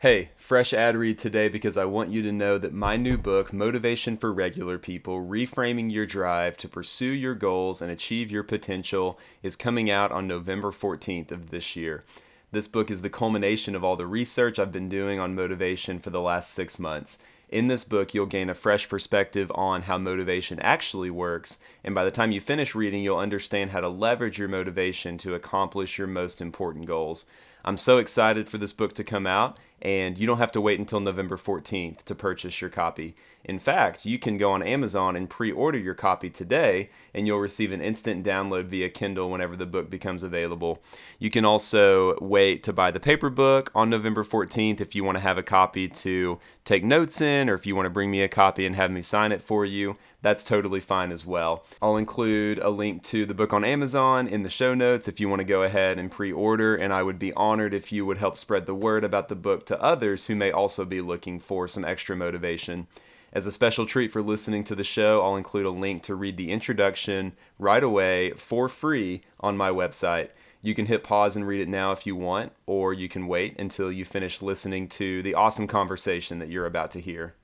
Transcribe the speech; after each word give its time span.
Hey, 0.00 0.30
fresh 0.34 0.72
ad 0.72 0.96
read 0.96 1.18
today 1.18 1.48
because 1.48 1.76
I 1.76 1.84
want 1.84 2.08
you 2.08 2.22
to 2.22 2.32
know 2.32 2.56
that 2.56 2.72
my 2.72 2.96
new 2.96 3.18
book, 3.18 3.52
Motivation 3.52 4.16
for 4.16 4.32
Regular 4.32 4.78
People 4.78 5.22
Reframing 5.22 5.92
Your 5.92 6.06
Drive 6.06 6.56
to 6.56 6.68
Pursue 6.68 7.10
Your 7.10 7.34
Goals 7.34 7.82
and 7.82 7.92
Achieve 7.92 8.30
Your 8.30 8.42
Potential, 8.42 9.18
is 9.42 9.56
coming 9.56 9.90
out 9.90 10.10
on 10.10 10.26
November 10.26 10.70
14th 10.70 11.30
of 11.30 11.50
this 11.50 11.76
year. 11.76 12.02
This 12.50 12.66
book 12.66 12.90
is 12.90 13.02
the 13.02 13.10
culmination 13.10 13.74
of 13.74 13.84
all 13.84 13.94
the 13.94 14.06
research 14.06 14.58
I've 14.58 14.72
been 14.72 14.88
doing 14.88 15.20
on 15.20 15.34
motivation 15.34 15.98
for 15.98 16.08
the 16.08 16.22
last 16.22 16.54
six 16.54 16.78
months. 16.78 17.18
In 17.50 17.68
this 17.68 17.84
book, 17.84 18.14
you'll 18.14 18.24
gain 18.24 18.48
a 18.48 18.54
fresh 18.54 18.88
perspective 18.88 19.52
on 19.54 19.82
how 19.82 19.98
motivation 19.98 20.58
actually 20.60 21.10
works, 21.10 21.58
and 21.84 21.94
by 21.94 22.06
the 22.06 22.10
time 22.10 22.32
you 22.32 22.40
finish 22.40 22.74
reading, 22.74 23.02
you'll 23.02 23.18
understand 23.18 23.72
how 23.72 23.80
to 23.80 23.88
leverage 23.88 24.38
your 24.38 24.48
motivation 24.48 25.18
to 25.18 25.34
accomplish 25.34 25.98
your 25.98 26.06
most 26.06 26.40
important 26.40 26.86
goals. 26.86 27.26
I'm 27.64 27.76
so 27.76 27.98
excited 27.98 28.48
for 28.48 28.56
this 28.56 28.72
book 28.72 28.94
to 28.94 29.04
come 29.04 29.26
out, 29.26 29.58
and 29.82 30.18
you 30.18 30.26
don't 30.26 30.38
have 30.38 30.52
to 30.52 30.60
wait 30.60 30.78
until 30.78 31.00
November 31.00 31.36
14th 31.36 32.04
to 32.04 32.14
purchase 32.14 32.60
your 32.60 32.70
copy. 32.70 33.14
In 33.44 33.58
fact, 33.58 34.04
you 34.04 34.18
can 34.18 34.36
go 34.36 34.52
on 34.52 34.62
Amazon 34.62 35.16
and 35.16 35.28
pre 35.28 35.50
order 35.50 35.78
your 35.78 35.94
copy 35.94 36.28
today, 36.28 36.90
and 37.14 37.26
you'll 37.26 37.38
receive 37.38 37.72
an 37.72 37.80
instant 37.80 38.24
download 38.24 38.66
via 38.66 38.90
Kindle 38.90 39.30
whenever 39.30 39.56
the 39.56 39.64
book 39.64 39.88
becomes 39.88 40.22
available. 40.22 40.82
You 41.18 41.30
can 41.30 41.46
also 41.46 42.18
wait 42.20 42.62
to 42.64 42.72
buy 42.72 42.90
the 42.90 43.00
paper 43.00 43.30
book 43.30 43.70
on 43.74 43.88
November 43.88 44.24
14th 44.24 44.80
if 44.80 44.94
you 44.94 45.04
want 45.04 45.16
to 45.16 45.22
have 45.22 45.38
a 45.38 45.42
copy 45.42 45.88
to 45.88 46.38
take 46.66 46.84
notes 46.84 47.20
in, 47.20 47.48
or 47.48 47.54
if 47.54 47.66
you 47.66 47.74
want 47.74 47.86
to 47.86 47.90
bring 47.90 48.10
me 48.10 48.20
a 48.22 48.28
copy 48.28 48.66
and 48.66 48.76
have 48.76 48.90
me 48.90 49.00
sign 49.00 49.32
it 49.32 49.42
for 49.42 49.64
you. 49.64 49.96
That's 50.22 50.44
totally 50.44 50.80
fine 50.80 51.12
as 51.12 51.24
well. 51.24 51.64
I'll 51.80 51.96
include 51.96 52.58
a 52.58 52.68
link 52.68 53.02
to 53.04 53.24
the 53.24 53.32
book 53.32 53.54
on 53.54 53.64
Amazon 53.64 54.28
in 54.28 54.42
the 54.42 54.50
show 54.50 54.74
notes 54.74 55.08
if 55.08 55.18
you 55.18 55.30
want 55.30 55.40
to 55.40 55.44
go 55.44 55.62
ahead 55.62 55.98
and 55.98 56.10
pre 56.10 56.30
order, 56.30 56.76
and 56.76 56.92
I 56.92 57.02
would 57.02 57.18
be 57.18 57.32
honored 57.32 57.72
if 57.72 57.90
you 57.90 58.04
would 58.04 58.18
help 58.18 58.36
spread 58.36 58.66
the 58.66 58.74
word 58.74 59.02
about 59.02 59.28
the 59.28 59.34
book 59.34 59.64
to 59.70 59.80
others 59.80 60.26
who 60.26 60.34
may 60.34 60.50
also 60.50 60.84
be 60.84 61.00
looking 61.00 61.38
for 61.38 61.68
some 61.68 61.84
extra 61.84 62.16
motivation. 62.16 62.88
As 63.32 63.46
a 63.46 63.52
special 63.52 63.86
treat 63.86 64.10
for 64.10 64.20
listening 64.20 64.64
to 64.64 64.74
the 64.74 64.82
show, 64.82 65.22
I'll 65.22 65.36
include 65.36 65.64
a 65.64 65.70
link 65.70 66.02
to 66.02 66.16
read 66.16 66.36
the 66.36 66.50
introduction 66.50 67.34
right 67.56 67.84
away 67.84 68.32
for 68.32 68.68
free 68.68 69.22
on 69.38 69.56
my 69.56 69.70
website. 69.70 70.30
You 70.60 70.74
can 70.74 70.86
hit 70.86 71.04
pause 71.04 71.36
and 71.36 71.46
read 71.46 71.60
it 71.60 71.68
now 71.68 71.92
if 71.92 72.04
you 72.04 72.16
want, 72.16 72.50
or 72.66 72.92
you 72.92 73.08
can 73.08 73.28
wait 73.28 73.56
until 73.60 73.92
you 73.92 74.04
finish 74.04 74.42
listening 74.42 74.88
to 74.88 75.22
the 75.22 75.34
awesome 75.34 75.68
conversation 75.68 76.40
that 76.40 76.48
you're 76.48 76.66
about 76.66 76.90
to 76.90 77.00
hear. 77.00 77.34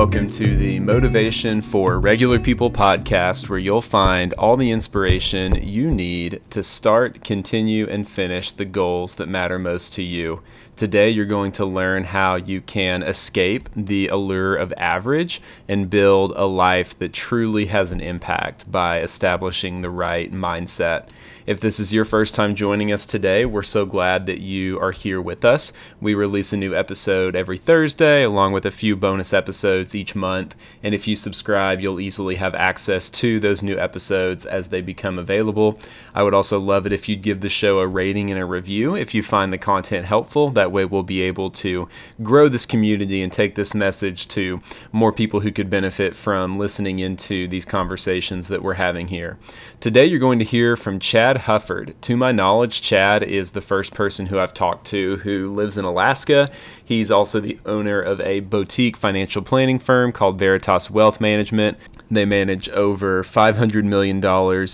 Welcome 0.00 0.26
to 0.26 0.56
the 0.56 0.80
Motivation 0.80 1.60
for 1.60 2.00
Regular 2.00 2.38
People 2.38 2.70
podcast, 2.70 3.50
where 3.50 3.58
you'll 3.58 3.82
find 3.82 4.32
all 4.32 4.56
the 4.56 4.70
inspiration 4.70 5.62
you 5.62 5.90
need 5.90 6.40
to 6.48 6.62
start, 6.62 7.22
continue, 7.22 7.86
and 7.86 8.08
finish 8.08 8.50
the 8.50 8.64
goals 8.64 9.16
that 9.16 9.28
matter 9.28 9.58
most 9.58 9.92
to 9.92 10.02
you. 10.02 10.40
Today, 10.74 11.10
you're 11.10 11.26
going 11.26 11.52
to 11.52 11.66
learn 11.66 12.04
how 12.04 12.36
you 12.36 12.62
can 12.62 13.02
escape 13.02 13.68
the 13.76 14.08
allure 14.08 14.56
of 14.56 14.72
average 14.78 15.42
and 15.68 15.90
build 15.90 16.32
a 16.34 16.46
life 16.46 16.98
that 16.98 17.12
truly 17.12 17.66
has 17.66 17.92
an 17.92 18.00
impact 18.00 18.72
by 18.72 19.02
establishing 19.02 19.82
the 19.82 19.90
right 19.90 20.32
mindset. 20.32 21.10
If 21.46 21.60
this 21.60 21.80
is 21.80 21.92
your 21.92 22.04
first 22.04 22.34
time 22.34 22.54
joining 22.54 22.92
us 22.92 23.06
today, 23.06 23.46
we're 23.46 23.62
so 23.62 23.86
glad 23.86 24.26
that 24.26 24.40
you 24.40 24.78
are 24.78 24.92
here 24.92 25.22
with 25.22 25.42
us. 25.42 25.72
We 25.98 26.12
release 26.12 26.52
a 26.52 26.56
new 26.58 26.74
episode 26.74 27.34
every 27.34 27.56
Thursday, 27.56 28.24
along 28.24 28.52
with 28.52 28.66
a 28.66 28.70
few 28.70 28.94
bonus 28.94 29.32
episodes 29.32 29.94
each 29.94 30.14
month. 30.14 30.54
And 30.82 30.94
if 30.94 31.08
you 31.08 31.16
subscribe, 31.16 31.80
you'll 31.80 31.98
easily 31.98 32.34
have 32.34 32.54
access 32.54 33.08
to 33.10 33.40
those 33.40 33.62
new 33.62 33.78
episodes 33.78 34.44
as 34.44 34.68
they 34.68 34.82
become 34.82 35.18
available. 35.18 35.78
I 36.14 36.22
would 36.22 36.34
also 36.34 36.60
love 36.60 36.84
it 36.84 36.92
if 36.92 37.08
you'd 37.08 37.22
give 37.22 37.40
the 37.40 37.48
show 37.48 37.78
a 37.78 37.86
rating 37.86 38.30
and 38.30 38.38
a 38.38 38.44
review 38.44 38.94
if 38.94 39.14
you 39.14 39.22
find 39.22 39.50
the 39.50 39.58
content 39.58 40.04
helpful. 40.04 40.50
That 40.50 40.72
way, 40.72 40.84
we'll 40.84 41.02
be 41.02 41.22
able 41.22 41.48
to 41.52 41.88
grow 42.22 42.50
this 42.50 42.66
community 42.66 43.22
and 43.22 43.32
take 43.32 43.54
this 43.54 43.74
message 43.74 44.28
to 44.28 44.60
more 44.92 45.12
people 45.12 45.40
who 45.40 45.52
could 45.52 45.70
benefit 45.70 46.14
from 46.14 46.58
listening 46.58 46.98
into 46.98 47.48
these 47.48 47.64
conversations 47.64 48.48
that 48.48 48.62
we're 48.62 48.74
having 48.74 49.08
here. 49.08 49.38
Today, 49.80 50.04
you're 50.04 50.18
going 50.18 50.38
to 50.38 50.44
hear 50.44 50.76
from 50.76 50.98
Chad 50.98 51.29
Hufford. 51.38 51.94
To 52.02 52.16
my 52.16 52.32
knowledge, 52.32 52.82
Chad 52.82 53.22
is 53.22 53.50
the 53.52 53.60
first 53.60 53.94
person 53.94 54.26
who 54.26 54.38
I've 54.38 54.54
talked 54.54 54.86
to 54.88 55.16
who 55.18 55.52
lives 55.52 55.78
in 55.78 55.84
Alaska. 55.84 56.50
He's 56.84 57.10
also 57.10 57.40
the 57.40 57.58
owner 57.64 58.00
of 58.00 58.20
a 58.20 58.40
boutique 58.40 58.96
financial 58.96 59.42
planning 59.42 59.78
firm 59.78 60.12
called 60.12 60.38
Veritas 60.38 60.90
Wealth 60.90 61.20
Management. 61.20 61.78
They 62.10 62.24
manage 62.24 62.68
over 62.70 63.22
$500 63.22 63.84
million 63.84 64.24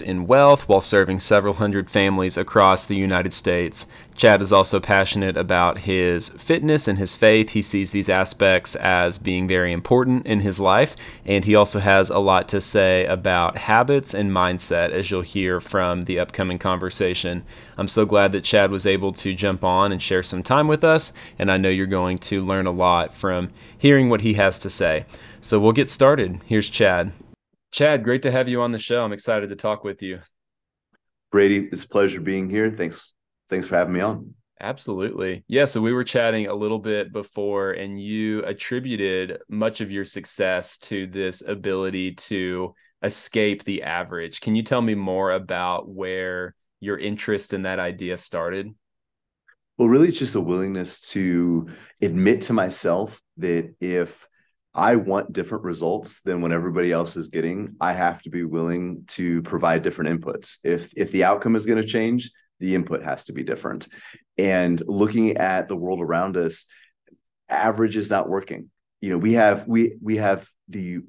in 0.05 0.27
wealth 0.27 0.69
while 0.69 0.81
serving 0.81 1.19
several 1.19 1.55
hundred 1.55 1.91
families 1.91 2.37
across 2.37 2.87
the 2.87 2.97
United 2.97 3.33
States. 3.35 3.87
Chad 4.17 4.41
is 4.41 4.53
also 4.53 4.81
passionate 4.81 5.37
about 5.37 5.81
his 5.81 6.31
fitness 6.31 6.89
and 6.89 6.99
his 6.99 7.15
faith. 7.15 7.51
He 7.51 7.61
sees 7.61 7.91
these 7.91 8.09
aspects 8.09 8.75
as 8.77 9.19
being 9.19 9.47
very 9.47 9.73
important 9.73 10.27
in 10.27 10.41
his 10.41 10.59
life, 10.59 10.97
and 11.27 11.45
he 11.45 11.55
also 11.55 11.81
has 11.81 12.09
a 12.09 12.19
lot 12.19 12.49
to 12.49 12.61
say 12.61 13.05
about 13.05 13.59
habits 13.59 14.15
and 14.15 14.31
mindset, 14.31 14.91
as 14.91 15.11
you'll 15.11 15.21
hear 15.21 15.61
from 15.61 16.03
the 16.03 16.19
upcoming 16.19 16.59
conversation. 16.59 17.45
I'm 17.77 17.89
so 17.89 18.07
glad 18.07 18.33
that 18.33 18.45
Chad 18.45 18.71
was 18.71 18.87
able 18.87 19.13
to 19.13 19.35
jump 19.35 19.63
on 19.63 19.93
and 19.93 20.01
share 20.01 20.23
some 20.23 20.43
time 20.43 20.67
with 20.67 20.83
us, 20.83 21.13
and 21.39 21.51
I 21.51 21.59
know 21.59 21.69
you're 21.69 21.87
going 21.87 22.17
to 22.19 22.43
learn 22.43 22.67
a 22.67 22.71
lot 22.71 23.13
from 23.13 23.51
hearing 23.77 24.09
what 24.09 24.23
he 24.23 24.35
has 24.35 24.59
to 24.61 24.71
say. 24.71 25.05
So 25.43 25.61
we'll 25.61 25.73
get 25.73 25.91
started. 25.91 26.41
Here's 26.47 26.71
Chad. 26.71 27.13
Chad, 27.71 28.03
great 28.03 28.23
to 28.23 28.31
have 28.31 28.49
you 28.49 28.63
on 28.63 28.73
the 28.73 28.79
show. 28.79 29.05
I'm 29.05 29.13
excited 29.13 29.51
to 29.51 29.57
talk 29.57 29.85
with 29.85 30.01
you. 30.01 30.21
Brady, 31.31 31.69
it's 31.71 31.85
a 31.85 31.89
pleasure 31.89 32.21
being 32.21 32.49
here. 32.49 32.71
Thanks 32.71 33.13
thanks 33.49 33.67
for 33.67 33.77
having 33.77 33.95
me 33.95 34.01
on. 34.01 34.35
Absolutely. 34.61 35.45
Yeah. 35.49 35.67
So 35.67 35.83
we 35.83 35.93
were 35.93 36.05
chatting 36.05 36.47
a 36.47 36.55
little 36.55 36.79
bit 36.79 37.13
before, 37.13 37.73
and 37.73 38.01
you 38.01 38.43
attributed 38.45 39.39
much 39.49 39.81
of 39.81 39.91
your 39.91 40.05
success 40.05 40.79
to 40.79 41.07
this 41.07 41.43
ability 41.47 42.15
to 42.15 42.75
escape 43.03 43.65
the 43.65 43.83
average. 43.83 44.41
Can 44.41 44.57
you 44.57 44.63
tell 44.63 44.81
me 44.81 44.95
more 44.95 45.33
about 45.33 45.89
where 45.89 46.55
your 46.81 46.99
interest 46.99 47.53
in 47.53 47.63
that 47.63 47.79
idea 47.79 48.17
started? 48.17 48.75
Well, 49.77 49.89
really, 49.89 50.09
it's 50.09 50.19
just 50.19 50.35
a 50.35 50.41
willingness 50.41 51.01
to 51.13 51.69
admit 52.01 52.43
to 52.43 52.55
myself 52.55 53.21
that 53.37 53.75
if 53.79 54.27
I 54.73 54.97
want 54.97 55.35
different 55.35 55.65
results 55.65 56.23
than 56.23 56.41
what 56.41 56.53
everybody 56.53 56.93
else 56.93 57.17
is 57.17 57.29
getting, 57.29 57.77
I 57.79 57.93
have 57.93 58.23
to 58.23 58.31
be 58.31 58.45
willing 58.45 59.05
to 59.09 59.43
provide 59.43 59.83
different 59.83 60.19
inputs. 60.19 60.57
If 60.65 60.93
if 60.97 61.13
the 61.13 61.25
outcome 61.25 61.57
is 61.57 61.67
going 61.67 61.81
to 61.81 61.87
change, 61.87 62.31
the 62.61 62.75
input 62.75 63.03
has 63.03 63.25
to 63.25 63.33
be 63.33 63.43
different. 63.43 63.89
And 64.39 64.81
looking 64.87 65.37
at 65.37 65.69
the 65.69 65.77
world 65.77 66.01
around 66.01 66.37
us, 66.37 66.67
average 67.49 67.97
is 67.97 68.11
not 68.11 68.29
working. 68.29 68.71
You 69.01 69.11
know, 69.11 69.19
we 69.19 69.35
have 69.35 69.67
we 69.67 69.97
we 70.03 70.17
have 70.17 70.49
the 70.69 71.01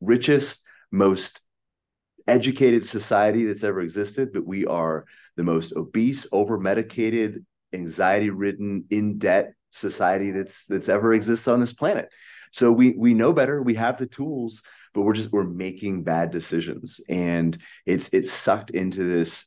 richest, 0.00 0.64
most 0.90 1.40
educated 2.26 2.84
society 2.84 3.46
that's 3.46 3.64
ever 3.64 3.80
existed, 3.80 4.32
but 4.32 4.46
we 4.46 4.66
are 4.66 5.04
the 5.36 5.44
most 5.44 5.74
obese, 5.76 6.26
over 6.32 6.58
medicated, 6.58 7.44
anxiety 7.72 8.30
ridden, 8.30 8.84
in 8.90 9.18
debt 9.18 9.52
society 9.70 10.30
that's 10.30 10.66
that's 10.66 10.88
ever 10.88 11.12
exists 11.12 11.46
on 11.48 11.60
this 11.60 11.72
planet. 11.72 12.08
So 12.52 12.72
we 12.72 12.94
we 12.96 13.14
know 13.14 13.32
better. 13.32 13.62
We 13.62 13.74
have 13.74 13.98
the 13.98 14.06
tools, 14.06 14.62
but 14.94 15.02
we're 15.02 15.14
just 15.14 15.32
we're 15.32 15.44
making 15.44 16.04
bad 16.04 16.30
decisions, 16.30 17.00
and 17.08 17.56
it's 17.84 18.08
it's 18.12 18.32
sucked 18.32 18.70
into 18.70 19.04
this 19.04 19.46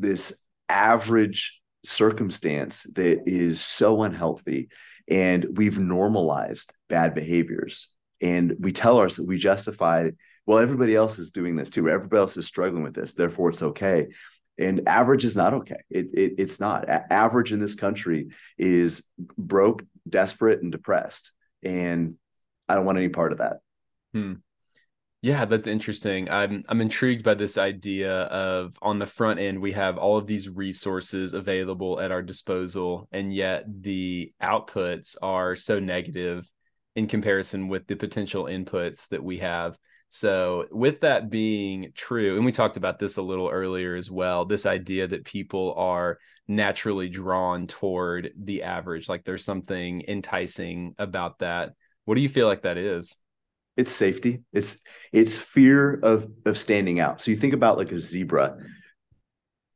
this 0.00 0.32
average 0.68 1.58
circumstance 1.84 2.82
that 2.94 3.22
is 3.26 3.60
so 3.60 4.02
unhealthy 4.02 4.68
and 5.08 5.56
we've 5.56 5.78
normalized 5.78 6.72
bad 6.88 7.14
behaviors. 7.14 7.88
And 8.20 8.56
we 8.58 8.72
tell 8.72 8.98
ourselves 8.98 9.28
we 9.28 9.38
justify 9.38 10.10
well 10.44 10.58
everybody 10.58 10.94
else 10.94 11.18
is 11.18 11.30
doing 11.30 11.56
this 11.56 11.70
too 11.70 11.88
everybody 11.88 12.18
else 12.18 12.36
is 12.36 12.46
struggling 12.46 12.82
with 12.82 12.94
this 12.94 13.14
therefore 13.14 13.50
it's 13.50 13.62
okay. 13.62 14.08
And 14.58 14.88
average 14.88 15.24
is 15.24 15.36
not 15.36 15.54
okay. 15.54 15.80
It, 15.88 16.12
it 16.14 16.34
it's 16.38 16.58
not. 16.58 16.88
A- 16.88 17.12
average 17.12 17.52
in 17.52 17.60
this 17.60 17.76
country 17.76 18.30
is 18.58 19.04
broke 19.36 19.84
desperate 20.08 20.62
and 20.62 20.72
depressed. 20.72 21.30
And 21.62 22.16
i 22.68 22.74
don't 22.74 22.84
want 22.84 22.98
any 22.98 23.08
part 23.08 23.32
of 23.32 23.38
that. 23.38 23.58
Hmm. 24.12 24.34
Yeah, 25.20 25.46
that's 25.46 25.66
interesting. 25.66 26.30
I'm 26.30 26.62
I'm 26.68 26.80
intrigued 26.80 27.24
by 27.24 27.34
this 27.34 27.58
idea 27.58 28.12
of 28.22 28.76
on 28.80 29.00
the 29.00 29.06
front 29.06 29.40
end 29.40 29.60
we 29.60 29.72
have 29.72 29.98
all 29.98 30.16
of 30.16 30.28
these 30.28 30.48
resources 30.48 31.34
available 31.34 31.98
at 32.00 32.12
our 32.12 32.22
disposal 32.22 33.08
and 33.10 33.34
yet 33.34 33.64
the 33.82 34.32
outputs 34.40 35.16
are 35.20 35.56
so 35.56 35.80
negative 35.80 36.48
in 36.94 37.08
comparison 37.08 37.66
with 37.68 37.86
the 37.88 37.96
potential 37.96 38.44
inputs 38.44 39.08
that 39.08 39.22
we 39.24 39.38
have. 39.38 39.76
So, 40.08 40.66
with 40.70 41.00
that 41.00 41.28
being 41.30 41.92
true, 41.94 42.36
and 42.36 42.44
we 42.44 42.52
talked 42.52 42.76
about 42.78 42.98
this 42.98 43.18
a 43.18 43.22
little 43.22 43.48
earlier 43.48 43.94
as 43.96 44.10
well, 44.10 44.44
this 44.46 44.64
idea 44.66 45.06
that 45.08 45.24
people 45.24 45.74
are 45.76 46.18
naturally 46.46 47.08
drawn 47.10 47.66
toward 47.66 48.32
the 48.38 48.62
average, 48.62 49.08
like 49.08 49.24
there's 49.24 49.44
something 49.44 50.02
enticing 50.08 50.94
about 50.98 51.40
that. 51.40 51.74
What 52.06 52.14
do 52.14 52.22
you 52.22 52.28
feel 52.30 52.46
like 52.46 52.62
that 52.62 52.78
is? 52.78 53.18
It's 53.78 53.92
safety. 53.92 54.42
It's 54.52 54.78
it's 55.12 55.38
fear 55.38 55.94
of 55.94 56.28
of 56.44 56.58
standing 56.58 56.98
out. 56.98 57.22
So 57.22 57.30
you 57.30 57.36
think 57.36 57.54
about 57.54 57.78
like 57.78 57.92
a 57.92 57.98
zebra. 57.98 58.56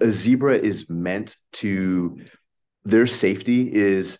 A 0.00 0.10
zebra 0.10 0.58
is 0.58 0.90
meant 0.90 1.36
to 1.52 2.20
their 2.84 3.06
safety 3.06 3.72
is 3.72 4.18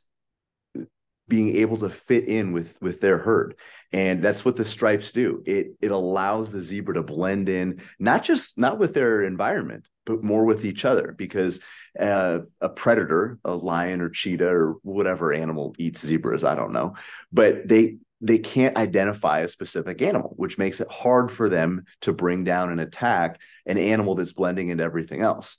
being 1.26 1.56
able 1.56 1.78
to 1.78 1.90
fit 1.90 2.28
in 2.28 2.52
with 2.52 2.76
with 2.80 3.00
their 3.00 3.18
herd. 3.18 3.56
And 3.92 4.22
that's 4.22 4.44
what 4.44 4.54
the 4.54 4.64
stripes 4.64 5.10
do. 5.10 5.42
It 5.46 5.74
it 5.80 5.90
allows 5.90 6.52
the 6.52 6.60
zebra 6.60 6.94
to 6.94 7.02
blend 7.02 7.48
in 7.48 7.82
not 7.98 8.22
just 8.22 8.56
not 8.56 8.78
with 8.78 8.94
their 8.94 9.24
environment 9.24 9.88
but 10.04 10.22
more 10.22 10.44
with 10.44 10.64
each 10.64 10.84
other. 10.84 11.12
Because 11.16 11.58
uh, 11.98 12.38
a 12.60 12.68
predator 12.68 13.40
a 13.44 13.52
lion 13.52 14.00
or 14.00 14.10
cheetah 14.10 14.46
or 14.46 14.76
whatever 14.82 15.32
animal 15.32 15.74
eats 15.78 16.00
zebras 16.06 16.42
i 16.42 16.54
don't 16.54 16.72
know 16.72 16.94
but 17.30 17.68
they 17.68 17.98
they 18.22 18.38
can't 18.38 18.76
identify 18.76 19.40
a 19.40 19.48
specific 19.48 20.00
animal, 20.00 20.32
which 20.36 20.56
makes 20.56 20.80
it 20.80 20.90
hard 20.90 21.30
for 21.30 21.48
them 21.48 21.84
to 22.02 22.12
bring 22.12 22.44
down 22.44 22.70
and 22.70 22.80
attack 22.80 23.40
an 23.66 23.76
animal 23.76 24.14
that's 24.14 24.32
blending 24.32 24.68
into 24.68 24.84
everything 24.84 25.20
else. 25.20 25.56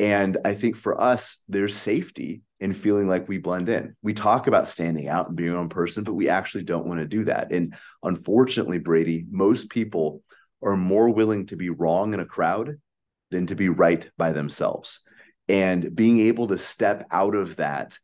And 0.00 0.36
I 0.44 0.54
think 0.54 0.76
for 0.76 1.00
us, 1.00 1.38
there's 1.48 1.76
safety 1.76 2.42
in 2.58 2.72
feeling 2.72 3.06
like 3.08 3.28
we 3.28 3.38
blend 3.38 3.68
in. 3.68 3.94
We 4.02 4.14
talk 4.14 4.48
about 4.48 4.68
standing 4.68 5.08
out 5.08 5.28
and 5.28 5.36
being 5.36 5.50
our 5.50 5.58
own 5.58 5.68
person, 5.68 6.02
but 6.02 6.14
we 6.14 6.28
actually 6.28 6.64
don't 6.64 6.86
want 6.86 6.98
to 6.98 7.06
do 7.06 7.24
that. 7.24 7.52
And 7.52 7.74
unfortunately, 8.02 8.78
Brady, 8.78 9.24
most 9.30 9.70
people 9.70 10.22
are 10.60 10.76
more 10.76 11.10
willing 11.10 11.46
to 11.46 11.56
be 11.56 11.70
wrong 11.70 12.14
in 12.14 12.20
a 12.20 12.26
crowd 12.26 12.80
than 13.30 13.46
to 13.46 13.54
be 13.54 13.68
right 13.68 14.08
by 14.16 14.32
themselves. 14.32 15.00
And 15.48 15.94
being 15.94 16.20
able 16.20 16.48
to 16.48 16.58
step 16.58 17.06
out 17.12 17.36
of 17.36 17.56
that 17.56 17.96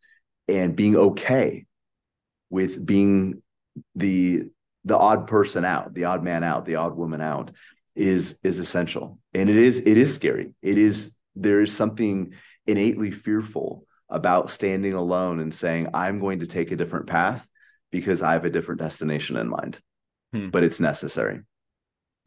and 0.47 0.77
being 0.77 0.97
okay 0.97 1.67
with 2.51 2.85
being 2.85 3.43
the 3.95 4.45
the 4.85 4.97
odd 4.97 5.27
person 5.27 5.65
out, 5.65 5.95
the 5.95 6.05
odd 6.05 6.23
man 6.23 6.45
out, 6.45 6.65
the 6.65 6.77
odd 6.77 6.97
woman 6.97 7.21
out 7.21 7.51
is 7.95 8.39
is 8.43 8.59
essential. 8.59 9.19
And 9.35 9.51
it 9.51 9.57
is 9.57 9.81
it 9.81 9.97
is 9.97 10.15
scary. 10.15 10.55
It 10.63 10.79
is 10.79 11.17
there 11.35 11.61
is 11.61 11.75
something 11.75 12.33
innately 12.67 13.11
fearful 13.11 13.85
about 14.09 14.51
standing 14.51 14.95
alone 14.95 15.41
and 15.41 15.55
saying 15.55 15.89
I'm 15.95 16.21
going 16.21 16.41
to 16.41 16.47
take 16.47 16.71
a 16.71 16.77
different 16.77 17.07
path 17.07 17.47
because 17.91 18.23
I 18.23 18.33
have 18.33 18.45
a 18.45 18.51
different 18.51 18.81
destination 18.81 19.37
in 19.37 19.49
mind. 19.49 19.79
Hmm. 20.33 20.51
But 20.51 20.65
it's 20.65 20.81
necessary. 20.81 21.41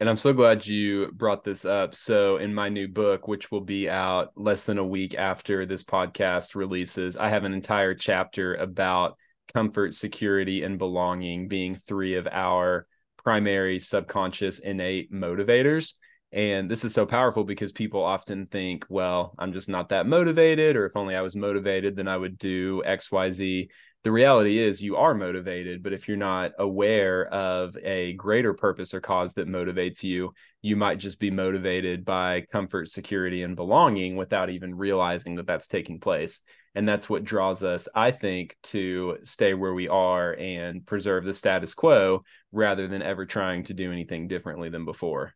And 0.00 0.08
I'm 0.08 0.16
so 0.16 0.32
glad 0.32 0.66
you 0.66 1.12
brought 1.12 1.44
this 1.44 1.64
up. 1.64 1.94
So, 1.94 2.38
in 2.38 2.52
my 2.52 2.68
new 2.68 2.88
book, 2.88 3.28
which 3.28 3.52
will 3.52 3.60
be 3.60 3.88
out 3.88 4.32
less 4.34 4.64
than 4.64 4.78
a 4.78 4.84
week 4.84 5.14
after 5.14 5.64
this 5.64 5.84
podcast 5.84 6.56
releases, 6.56 7.16
I 7.16 7.28
have 7.28 7.44
an 7.44 7.54
entire 7.54 7.94
chapter 7.94 8.56
about 8.56 9.16
comfort, 9.52 9.94
security, 9.94 10.62
and 10.62 10.78
belonging 10.78 11.48
being 11.48 11.74
three 11.74 12.16
of 12.16 12.26
our 12.30 12.86
primary 13.22 13.78
subconscious 13.78 14.58
innate 14.58 15.12
motivators. 15.12 15.94
And 16.32 16.70
this 16.70 16.84
is 16.84 16.94
so 16.94 17.04
powerful 17.04 17.44
because 17.44 17.72
people 17.72 18.02
often 18.02 18.46
think, 18.46 18.86
well, 18.88 19.34
I'm 19.38 19.52
just 19.52 19.68
not 19.68 19.90
that 19.90 20.06
motivated, 20.06 20.76
or 20.76 20.86
if 20.86 20.96
only 20.96 21.14
I 21.14 21.20
was 21.20 21.36
motivated, 21.36 21.94
then 21.94 22.08
I 22.08 22.16
would 22.16 22.38
do 22.38 22.82
XYZ. 22.86 23.68
The 24.02 24.10
reality 24.10 24.58
is, 24.58 24.82
you 24.82 24.96
are 24.96 25.14
motivated, 25.14 25.82
but 25.82 25.92
if 25.92 26.08
you're 26.08 26.16
not 26.16 26.52
aware 26.58 27.26
of 27.26 27.76
a 27.76 28.14
greater 28.14 28.54
purpose 28.54 28.94
or 28.94 29.00
cause 29.00 29.34
that 29.34 29.46
motivates 29.46 30.02
you, 30.02 30.32
you 30.62 30.74
might 30.74 30.98
just 30.98 31.20
be 31.20 31.30
motivated 31.30 32.04
by 32.04 32.46
comfort, 32.50 32.88
security, 32.88 33.42
and 33.42 33.54
belonging 33.54 34.16
without 34.16 34.50
even 34.50 34.74
realizing 34.74 35.36
that 35.36 35.46
that's 35.46 35.68
taking 35.68 36.00
place 36.00 36.42
and 36.74 36.88
that's 36.88 37.08
what 37.08 37.24
draws 37.24 37.62
us 37.62 37.88
i 37.94 38.10
think 38.10 38.56
to 38.62 39.18
stay 39.22 39.54
where 39.54 39.74
we 39.74 39.88
are 39.88 40.34
and 40.38 40.86
preserve 40.86 41.24
the 41.24 41.34
status 41.34 41.74
quo 41.74 42.22
rather 42.52 42.86
than 42.86 43.02
ever 43.02 43.26
trying 43.26 43.64
to 43.64 43.74
do 43.74 43.90
anything 43.90 44.28
differently 44.28 44.68
than 44.68 44.84
before. 44.84 45.32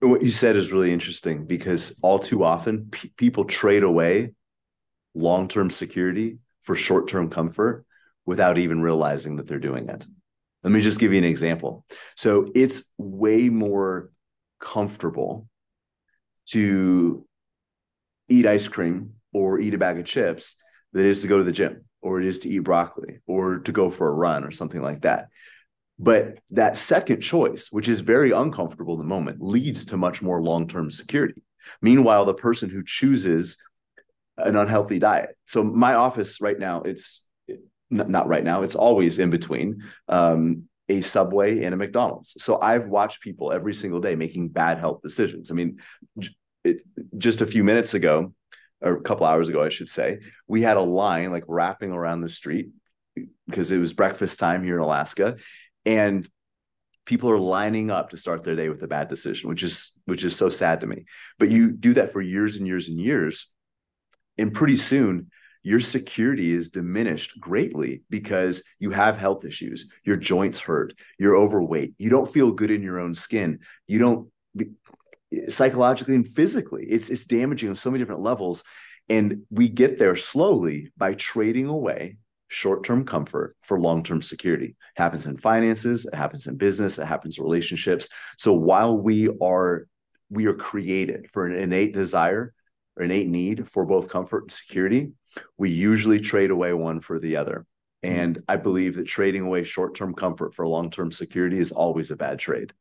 What 0.00 0.22
you 0.22 0.30
said 0.30 0.56
is 0.56 0.72
really 0.72 0.92
interesting 0.92 1.46
because 1.46 1.98
all 2.02 2.18
too 2.18 2.44
often 2.44 2.90
people 3.16 3.44
trade 3.44 3.82
away 3.82 4.32
long-term 5.14 5.70
security 5.70 6.38
for 6.62 6.74
short-term 6.74 7.30
comfort 7.30 7.84
without 8.24 8.58
even 8.58 8.80
realizing 8.80 9.36
that 9.36 9.46
they're 9.46 9.58
doing 9.58 9.88
it. 9.88 10.06
Let 10.62 10.72
me 10.72 10.80
just 10.80 11.00
give 11.00 11.12
you 11.12 11.18
an 11.18 11.24
example. 11.24 11.84
So 12.16 12.50
it's 12.54 12.82
way 12.96 13.48
more 13.48 14.10
comfortable 14.60 15.48
to 16.46 17.26
eat 18.28 18.46
ice 18.46 18.68
cream 18.68 19.14
or 19.32 19.60
eat 19.60 19.74
a 19.74 19.78
bag 19.78 19.98
of 19.98 20.06
chips 20.06 20.56
than 20.92 21.04
it 21.04 21.10
is 21.10 21.22
to 21.22 21.28
go 21.28 21.38
to 21.38 21.44
the 21.44 21.52
gym 21.52 21.84
or 22.02 22.20
it 22.20 22.26
is 22.26 22.40
to 22.40 22.48
eat 22.48 22.60
broccoli 22.60 23.18
or 23.26 23.58
to 23.58 23.72
go 23.72 23.90
for 23.90 24.08
a 24.08 24.12
run 24.12 24.44
or 24.44 24.50
something 24.50 24.82
like 24.82 25.02
that. 25.02 25.28
But 25.98 26.38
that 26.50 26.78
second 26.78 27.20
choice, 27.20 27.68
which 27.70 27.88
is 27.88 28.00
very 28.00 28.30
uncomfortable 28.30 28.94
in 28.94 29.00
the 29.00 29.06
moment, 29.06 29.42
leads 29.42 29.84
to 29.86 29.98
much 29.98 30.22
more 30.22 30.42
long 30.42 30.66
term 30.66 30.90
security. 30.90 31.42
Meanwhile, 31.82 32.24
the 32.24 32.34
person 32.34 32.70
who 32.70 32.82
chooses 32.82 33.58
an 34.38 34.56
unhealthy 34.56 34.98
diet. 34.98 35.36
So, 35.46 35.62
my 35.62 35.94
office 35.94 36.40
right 36.40 36.58
now, 36.58 36.82
it's 36.82 37.22
not 37.90 38.28
right 38.28 38.44
now, 38.44 38.62
it's 38.62 38.74
always 38.74 39.18
in 39.18 39.28
between 39.28 39.82
um, 40.08 40.64
a 40.88 41.02
Subway 41.02 41.64
and 41.64 41.74
a 41.74 41.76
McDonald's. 41.76 42.34
So, 42.38 42.58
I've 42.58 42.88
watched 42.88 43.20
people 43.20 43.52
every 43.52 43.74
single 43.74 44.00
day 44.00 44.14
making 44.14 44.48
bad 44.48 44.78
health 44.78 45.02
decisions. 45.02 45.50
I 45.50 45.54
mean, 45.54 45.80
it, 46.64 46.80
just 47.18 47.42
a 47.42 47.46
few 47.46 47.62
minutes 47.62 47.92
ago, 47.92 48.32
a 48.82 48.96
couple 48.96 49.26
hours 49.26 49.48
ago, 49.48 49.62
I 49.62 49.68
should 49.68 49.88
say, 49.88 50.20
we 50.46 50.62
had 50.62 50.76
a 50.76 50.82
line 50.82 51.30
like 51.30 51.44
wrapping 51.46 51.92
around 51.92 52.20
the 52.20 52.28
street 52.28 52.70
because 53.46 53.72
it 53.72 53.78
was 53.78 53.92
breakfast 53.92 54.38
time 54.38 54.62
here 54.64 54.76
in 54.76 54.82
Alaska, 54.82 55.36
and 55.84 56.28
people 57.04 57.30
are 57.30 57.38
lining 57.38 57.90
up 57.90 58.10
to 58.10 58.16
start 58.16 58.44
their 58.44 58.56
day 58.56 58.68
with 58.68 58.82
a 58.82 58.88
bad 58.88 59.08
decision, 59.08 59.48
which 59.48 59.62
is 59.62 59.98
which 60.04 60.24
is 60.24 60.36
so 60.36 60.48
sad 60.48 60.80
to 60.80 60.86
me. 60.86 61.04
But 61.38 61.50
you 61.50 61.70
do 61.72 61.94
that 61.94 62.10
for 62.10 62.20
years 62.20 62.56
and 62.56 62.66
years 62.66 62.88
and 62.88 62.98
years, 62.98 63.50
and 64.38 64.54
pretty 64.54 64.76
soon 64.76 65.30
your 65.62 65.80
security 65.80 66.54
is 66.54 66.70
diminished 66.70 67.38
greatly 67.38 68.02
because 68.08 68.62
you 68.78 68.90
have 68.90 69.18
health 69.18 69.44
issues, 69.44 69.90
your 70.04 70.16
joints 70.16 70.58
hurt, 70.58 70.94
you're 71.18 71.36
overweight, 71.36 71.94
you 71.98 72.08
don't 72.08 72.32
feel 72.32 72.50
good 72.50 72.70
in 72.70 72.82
your 72.82 72.98
own 72.98 73.12
skin, 73.12 73.58
you 73.86 73.98
don't 73.98 74.30
psychologically 75.48 76.14
and 76.14 76.26
physically. 76.26 76.86
It's 76.88 77.08
it's 77.08 77.24
damaging 77.24 77.68
on 77.68 77.76
so 77.76 77.90
many 77.90 78.02
different 78.02 78.22
levels. 78.22 78.64
And 79.08 79.42
we 79.50 79.68
get 79.68 79.98
there 79.98 80.16
slowly 80.16 80.92
by 80.96 81.14
trading 81.14 81.66
away 81.66 82.16
short-term 82.48 83.04
comfort 83.04 83.56
for 83.62 83.80
long-term 83.80 84.22
security. 84.22 84.66
It 84.66 84.76
happens 84.96 85.26
in 85.26 85.36
finances, 85.36 86.06
it 86.06 86.14
happens 86.14 86.46
in 86.46 86.56
business, 86.56 86.98
it 86.98 87.06
happens 87.06 87.38
in 87.38 87.44
relationships. 87.44 88.08
So 88.38 88.52
while 88.52 88.96
we 88.96 89.28
are 89.40 89.86
we 90.30 90.46
are 90.46 90.54
created 90.54 91.28
for 91.30 91.46
an 91.46 91.56
innate 91.56 91.92
desire 91.92 92.52
or 92.96 93.04
innate 93.04 93.28
need 93.28 93.68
for 93.68 93.84
both 93.84 94.08
comfort 94.08 94.44
and 94.44 94.52
security, 94.52 95.12
we 95.58 95.70
usually 95.70 96.20
trade 96.20 96.50
away 96.50 96.72
one 96.72 97.00
for 97.00 97.18
the 97.18 97.36
other. 97.36 97.66
Mm-hmm. 98.04 98.18
And 98.18 98.42
I 98.48 98.56
believe 98.56 98.96
that 98.96 99.06
trading 99.06 99.42
away 99.42 99.64
short 99.64 99.94
term 99.94 100.14
comfort 100.14 100.54
for 100.54 100.66
long 100.66 100.90
term 100.90 101.12
security 101.12 101.58
is 101.58 101.72
always 101.72 102.10
a 102.10 102.16
bad 102.16 102.38
trade. 102.38 102.72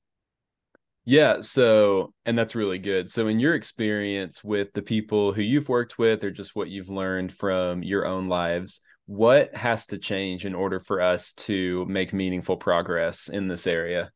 Yeah. 1.06 1.42
So, 1.42 2.14
and 2.26 2.38
that's 2.38 2.56
really 2.56 2.78
good. 2.78 3.10
So, 3.10 3.28
in 3.28 3.40
your 3.40 3.56
experience 3.56 4.44
with 4.44 4.72
the 4.74 4.82
people 4.82 5.34
who 5.34 5.42
you've 5.42 5.70
worked 5.70 5.98
with, 5.98 6.24
or 6.24 6.32
just 6.32 6.56
what 6.56 6.70
you've 6.70 6.90
learned 6.90 7.34
from 7.34 7.82
your 7.82 8.06
own 8.06 8.28
lives, 8.28 8.82
what 9.06 9.56
has 9.56 9.88
to 9.88 9.98
change 9.98 10.46
in 10.46 10.54
order 10.54 10.80
for 10.80 11.02
us 11.02 11.34
to 11.34 11.86
make 11.86 12.14
meaningful 12.14 12.58
progress 12.58 13.28
in 13.28 13.48
this 13.48 13.66
area? 13.66 14.12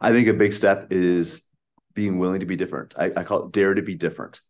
I 0.00 0.12
think 0.12 0.28
a 0.28 0.34
big 0.34 0.52
step 0.52 0.88
is 0.90 1.48
being 1.94 2.18
willing 2.18 2.40
to 2.40 2.46
be 2.46 2.56
different. 2.56 2.94
I, 2.98 3.12
I 3.16 3.24
call 3.24 3.46
it 3.46 3.52
dare 3.52 3.72
to 3.72 3.82
be 3.82 3.94
different, 3.94 4.40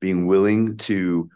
being 0.00 0.26
willing 0.26 0.76
to 0.78 1.28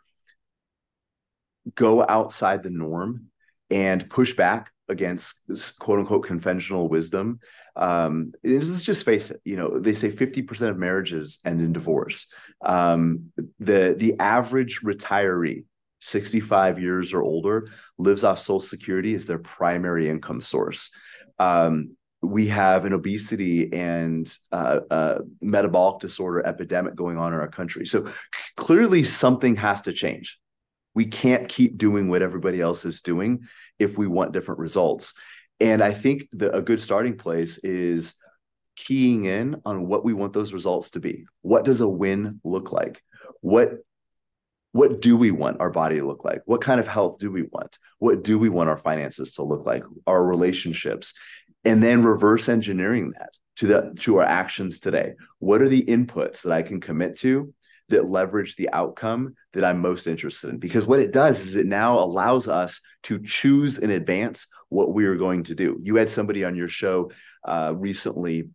go 1.74 2.04
outside 2.06 2.62
the 2.62 2.70
norm 2.70 3.30
and 3.70 4.08
push 4.08 4.34
back 4.34 4.70
against 4.88 5.42
quote 5.78 5.98
unquote 5.98 6.26
conventional 6.26 6.88
wisdom. 6.88 7.40
Um, 7.76 8.32
let's 8.42 8.82
just 8.82 9.04
face 9.04 9.30
it, 9.30 9.40
you 9.44 9.56
know, 9.56 9.78
they 9.78 9.94
say 9.94 10.10
50% 10.10 10.68
of 10.68 10.78
marriages 10.78 11.38
end 11.44 11.60
in 11.60 11.72
divorce. 11.72 12.26
Um, 12.64 13.32
the, 13.58 13.94
the 13.96 14.18
average 14.20 14.80
retiree, 14.82 15.64
65 16.00 16.78
years 16.78 17.12
or 17.12 17.22
older, 17.22 17.68
lives 17.98 18.24
off 18.24 18.38
Social 18.38 18.60
Security 18.60 19.14
as 19.14 19.26
their 19.26 19.38
primary 19.38 20.08
income 20.08 20.40
source. 20.40 20.90
Um, 21.38 21.96
we 22.20 22.48
have 22.48 22.84
an 22.84 22.92
obesity 22.92 23.72
and 23.72 24.34
uh, 24.50 24.80
uh, 24.90 25.18
metabolic 25.40 26.00
disorder 26.00 26.46
epidemic 26.46 26.94
going 26.94 27.18
on 27.18 27.32
in 27.32 27.38
our 27.38 27.48
country. 27.48 27.86
So 27.86 28.10
clearly, 28.56 29.04
something 29.04 29.56
has 29.56 29.82
to 29.82 29.92
change. 29.92 30.38
We 30.94 31.06
can't 31.06 31.48
keep 31.48 31.76
doing 31.78 32.08
what 32.08 32.22
everybody 32.22 32.60
else 32.60 32.84
is 32.84 33.02
doing 33.02 33.40
if 33.78 33.98
we 33.98 34.06
want 34.06 34.32
different 34.32 34.60
results. 34.60 35.14
And 35.60 35.82
I 35.82 35.92
think 35.92 36.28
that 36.32 36.56
a 36.56 36.62
good 36.62 36.80
starting 36.80 37.16
place 37.16 37.58
is 37.58 38.14
keying 38.76 39.24
in 39.24 39.56
on 39.64 39.86
what 39.86 40.04
we 40.04 40.12
want 40.12 40.32
those 40.32 40.52
results 40.52 40.90
to 40.90 41.00
be. 41.00 41.26
What 41.42 41.64
does 41.64 41.80
a 41.80 41.88
win 41.88 42.40
look 42.44 42.72
like? 42.72 43.02
What 43.40 43.78
what 44.72 45.00
do 45.00 45.16
we 45.16 45.30
want 45.30 45.60
our 45.60 45.70
body 45.70 46.00
to 46.00 46.06
look 46.06 46.24
like? 46.24 46.42
What 46.46 46.60
kind 46.60 46.80
of 46.80 46.88
health 46.88 47.18
do 47.18 47.30
we 47.30 47.42
want? 47.42 47.78
What 48.00 48.24
do 48.24 48.40
we 48.40 48.48
want 48.48 48.68
our 48.68 48.76
finances 48.76 49.34
to 49.34 49.44
look 49.44 49.64
like? 49.64 49.84
Our 50.06 50.24
relationships. 50.24 51.14
and 51.64 51.82
then 51.82 52.04
reverse 52.04 52.48
engineering 52.48 53.12
that 53.18 53.30
to 53.56 53.66
the 53.66 53.94
to 54.00 54.18
our 54.18 54.24
actions 54.24 54.80
today. 54.80 55.14
What 55.38 55.62
are 55.62 55.68
the 55.68 55.84
inputs 55.84 56.42
that 56.42 56.52
I 56.52 56.62
can 56.62 56.80
commit 56.80 57.18
to 57.20 57.54
that 57.88 58.08
leverage 58.08 58.56
the 58.56 58.70
outcome 58.72 59.34
that 59.52 59.64
I'm 59.64 59.80
most 59.80 60.06
interested 60.06 60.50
in? 60.50 60.58
Because 60.58 60.86
what 60.86 61.00
it 61.00 61.12
does 61.12 61.40
is 61.40 61.56
it 61.56 61.66
now 61.66 61.98
allows 61.98 62.48
us 62.48 62.80
to 63.04 63.22
choose 63.22 63.78
in 63.78 63.90
advance 63.90 64.46
what 64.68 64.92
we 64.92 65.04
are 65.04 65.16
going 65.16 65.44
to 65.44 65.54
do. 65.54 65.78
You 65.80 65.96
had 65.96 66.10
somebody 66.10 66.44
on 66.44 66.56
your 66.56 66.68
show 66.68 67.10
uh, 67.46 67.72
recently 67.76 68.48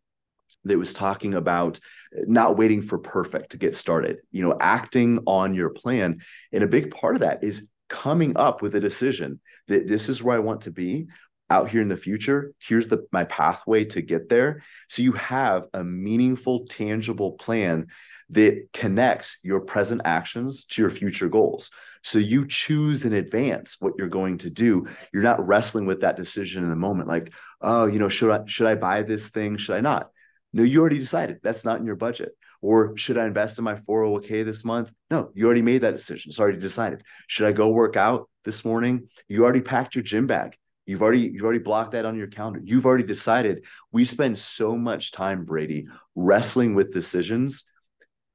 that 0.66 0.78
was 0.78 0.94
talking 0.94 1.34
about 1.34 1.80
not 2.12 2.58
waiting 2.58 2.82
for 2.82 2.98
perfect 2.98 3.52
to 3.52 3.58
get 3.58 3.76
started, 3.76 4.18
you 4.32 4.44
know, 4.44 4.58
acting 4.60 5.20
on 5.26 5.54
your 5.54 5.70
plan. 5.70 6.20
And 6.52 6.64
a 6.64 6.68
big 6.68 6.92
part 6.92 7.16
of 7.16 7.22
that 7.22 7.44
is 7.44 7.68
coming 7.88 8.36
up 8.36 8.62
with 8.62 8.76
a 8.76 8.80
decision 8.80 9.40
that 9.68 9.88
this 9.88 10.10
is 10.10 10.22
where 10.22 10.36
I 10.36 10.40
want 10.40 10.62
to 10.62 10.72
be 10.72 11.08
out 11.50 11.70
here 11.70 11.82
in 11.82 11.88
the 11.88 11.98
future. 11.98 12.54
Here's 12.60 12.88
the 12.88 13.08
my 13.12 13.24
pathway 13.24 13.86
to 13.86 14.02
get 14.02 14.30
there. 14.30 14.64
So 14.88 15.02
you 15.02 15.14
have 15.14 15.66
a 15.74 15.84
meaningful, 15.84 16.66
tangible 16.68 17.34
plan 17.34 17.88
that 18.32 18.68
connects 18.74 19.38
your 19.44 19.60
present 19.60 20.02
actions 20.06 20.66
to 20.66 20.82
your 20.82 20.92
future 20.92 21.30
goals. 21.30 21.72
So 22.04 22.20
you 22.20 22.48
choose 22.48 23.06
in 23.06 23.14
advance 23.14 23.78
what 23.80 23.94
you're 23.98 24.08
going 24.08 24.38
to 24.40 24.50
do. 24.50 24.88
You're 25.14 25.24
not 25.24 25.46
wrestling 25.46 25.86
with 25.86 26.02
that 26.02 26.18
decision 26.18 26.64
in 26.64 26.70
the 26.70 26.76
moment, 26.76 27.10
like, 27.10 27.34
oh, 27.62 27.88
you 27.88 28.00
know, 28.00 28.10
should 28.10 28.32
I 28.32 28.46
should 28.46 28.68
I 28.68 28.76
buy 28.76 29.02
this 29.02 29.30
thing? 29.30 29.58
Should 29.58 29.76
I 29.76 29.82
not? 29.82 30.10
No, 30.54 30.64
you 30.64 30.80
already 30.80 31.00
decided 31.00 31.40
that's 31.44 31.66
not 31.66 31.80
in 31.80 31.86
your 31.86 31.96
budget. 31.96 32.32
Or 32.62 32.98
should 32.98 33.18
I 33.18 33.26
invest 33.26 33.58
in 33.58 33.64
my 33.64 33.76
401k 33.76 34.44
this 34.44 34.66
month? 34.66 34.92
No, 35.10 35.30
you 35.34 35.46
already 35.46 35.62
made 35.62 35.82
that 35.82 35.96
decision. 35.96 36.30
It's 36.30 36.40
already 36.40 36.60
decided. 36.60 37.04
Should 37.28 37.48
I 37.48 37.52
go 37.54 37.70
work 37.70 37.96
out 37.96 38.30
this 38.44 38.66
morning? 38.66 39.10
You 39.28 39.44
already 39.44 39.62
packed 39.62 39.96
your 39.96 40.04
gym 40.04 40.28
bag. 40.28 40.58
You've 40.86 41.02
already 41.02 41.20
you've 41.20 41.44
already 41.44 41.60
blocked 41.60 41.92
that 41.92 42.06
on 42.06 42.18
your 42.18 42.28
calendar. 42.28 42.62
You've 42.64 42.86
already 42.86 43.04
decided. 43.04 43.66
We 43.92 44.06
spend 44.06 44.40
so 44.40 44.76
much 44.76 45.12
time, 45.12 45.46
Brady, 45.46 45.88
wrestling 46.16 46.76
with 46.76 46.94
decisions 46.94 47.64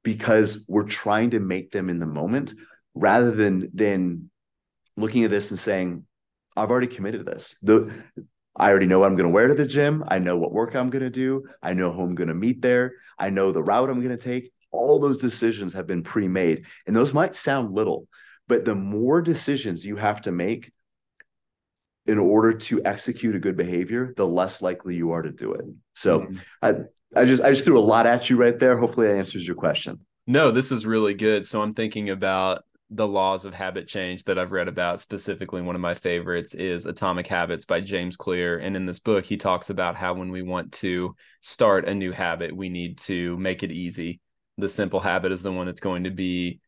because 0.05 0.63
we're 0.67 0.83
trying 0.83 1.31
to 1.31 1.39
make 1.41 1.71
them 1.71 1.89
in 1.89 1.99
the 1.99 2.05
moment 2.05 2.53
rather 2.93 3.31
than 3.31 3.71
than 3.73 4.29
looking 4.95 5.25
at 5.25 5.31
this 5.31 5.51
and 5.51 5.59
saying, 5.59 6.05
I've 6.55 6.69
already 6.71 6.87
committed 6.87 7.25
to 7.25 7.31
this. 7.33 7.55
The 7.61 7.91
I 8.55 8.69
already 8.69 8.85
know 8.85 8.99
what 8.99 9.07
I'm 9.07 9.17
going 9.17 9.27
to 9.27 9.33
wear 9.33 9.49
to 9.49 9.55
the 9.55 9.65
gym. 9.65 10.05
I 10.07 10.19
know 10.19 10.37
what 10.37 10.53
work 10.53 10.75
I'm 10.75 10.89
going 10.89 11.03
to 11.03 11.09
do. 11.09 11.43
I 11.61 11.73
know 11.73 11.91
who 11.91 12.03
I'm 12.03 12.15
going 12.15 12.29
to 12.29 12.35
meet 12.35 12.61
there. 12.61 12.93
I 13.19 13.29
know 13.29 13.51
the 13.51 13.63
route 13.63 13.89
I'm 13.89 13.99
going 13.99 14.17
to 14.17 14.23
take. 14.23 14.53
All 14.71 14.99
those 14.99 15.17
decisions 15.17 15.73
have 15.73 15.87
been 15.87 16.03
pre 16.03 16.29
made. 16.29 16.65
And 16.87 16.95
those 16.95 17.13
might 17.13 17.35
sound 17.35 17.73
little, 17.73 18.07
but 18.47 18.63
the 18.63 18.75
more 18.75 19.21
decisions 19.21 19.85
you 19.85 19.97
have 19.97 20.21
to 20.21 20.31
make 20.31 20.71
in 22.05 22.19
order 22.19 22.53
to 22.53 22.85
execute 22.85 23.35
a 23.35 23.39
good 23.39 23.57
behavior, 23.57 24.13
the 24.15 24.27
less 24.27 24.61
likely 24.61 24.95
you 24.95 25.11
are 25.11 25.23
to 25.23 25.31
do 25.31 25.53
it. 25.53 25.65
So 25.93 26.21
mm-hmm. 26.21 26.37
I, 26.61 26.73
I 27.15 27.25
just 27.25 27.43
I 27.43 27.51
just 27.51 27.63
threw 27.63 27.79
a 27.79 27.81
lot 27.81 28.05
at 28.05 28.29
you 28.29 28.37
right 28.37 28.57
there. 28.57 28.77
Hopefully 28.77 29.07
that 29.07 29.15
answers 29.15 29.45
your 29.45 29.55
question. 29.55 29.99
No, 30.27 30.51
this 30.51 30.71
is 30.71 30.85
really 30.85 31.13
good. 31.13 31.45
So 31.45 31.61
I'm 31.61 31.71
thinking 31.71 32.09
about 32.09 32.63
the 32.89 33.07
laws 33.07 33.45
of 33.45 33.53
habit 33.53 33.87
change 33.87 34.23
that 34.25 34.37
I've 34.37 34.51
read 34.51 34.67
about. 34.67 34.99
Specifically, 34.99 35.61
one 35.61 35.75
of 35.75 35.81
my 35.81 35.95
favorites 35.95 36.53
is 36.53 36.85
Atomic 36.85 37.27
Habits 37.27 37.65
by 37.65 37.81
James 37.81 38.15
Clear. 38.15 38.59
And 38.59 38.75
in 38.75 38.85
this 38.85 38.99
book, 38.99 39.25
he 39.25 39.37
talks 39.37 39.69
about 39.69 39.95
how 39.95 40.13
when 40.13 40.31
we 40.31 40.41
want 40.41 40.71
to 40.73 41.15
start 41.41 41.87
a 41.87 41.93
new 41.93 42.11
habit, 42.11 42.55
we 42.55 42.69
need 42.69 42.97
to 42.99 43.37
make 43.37 43.63
it 43.63 43.71
easy. 43.71 44.19
The 44.57 44.69
simple 44.69 44.99
habit 44.99 45.31
is 45.31 45.41
the 45.41 45.51
one 45.51 45.65
that's 45.65 45.81
going 45.81 46.03
to 46.03 46.11
be 46.11 46.59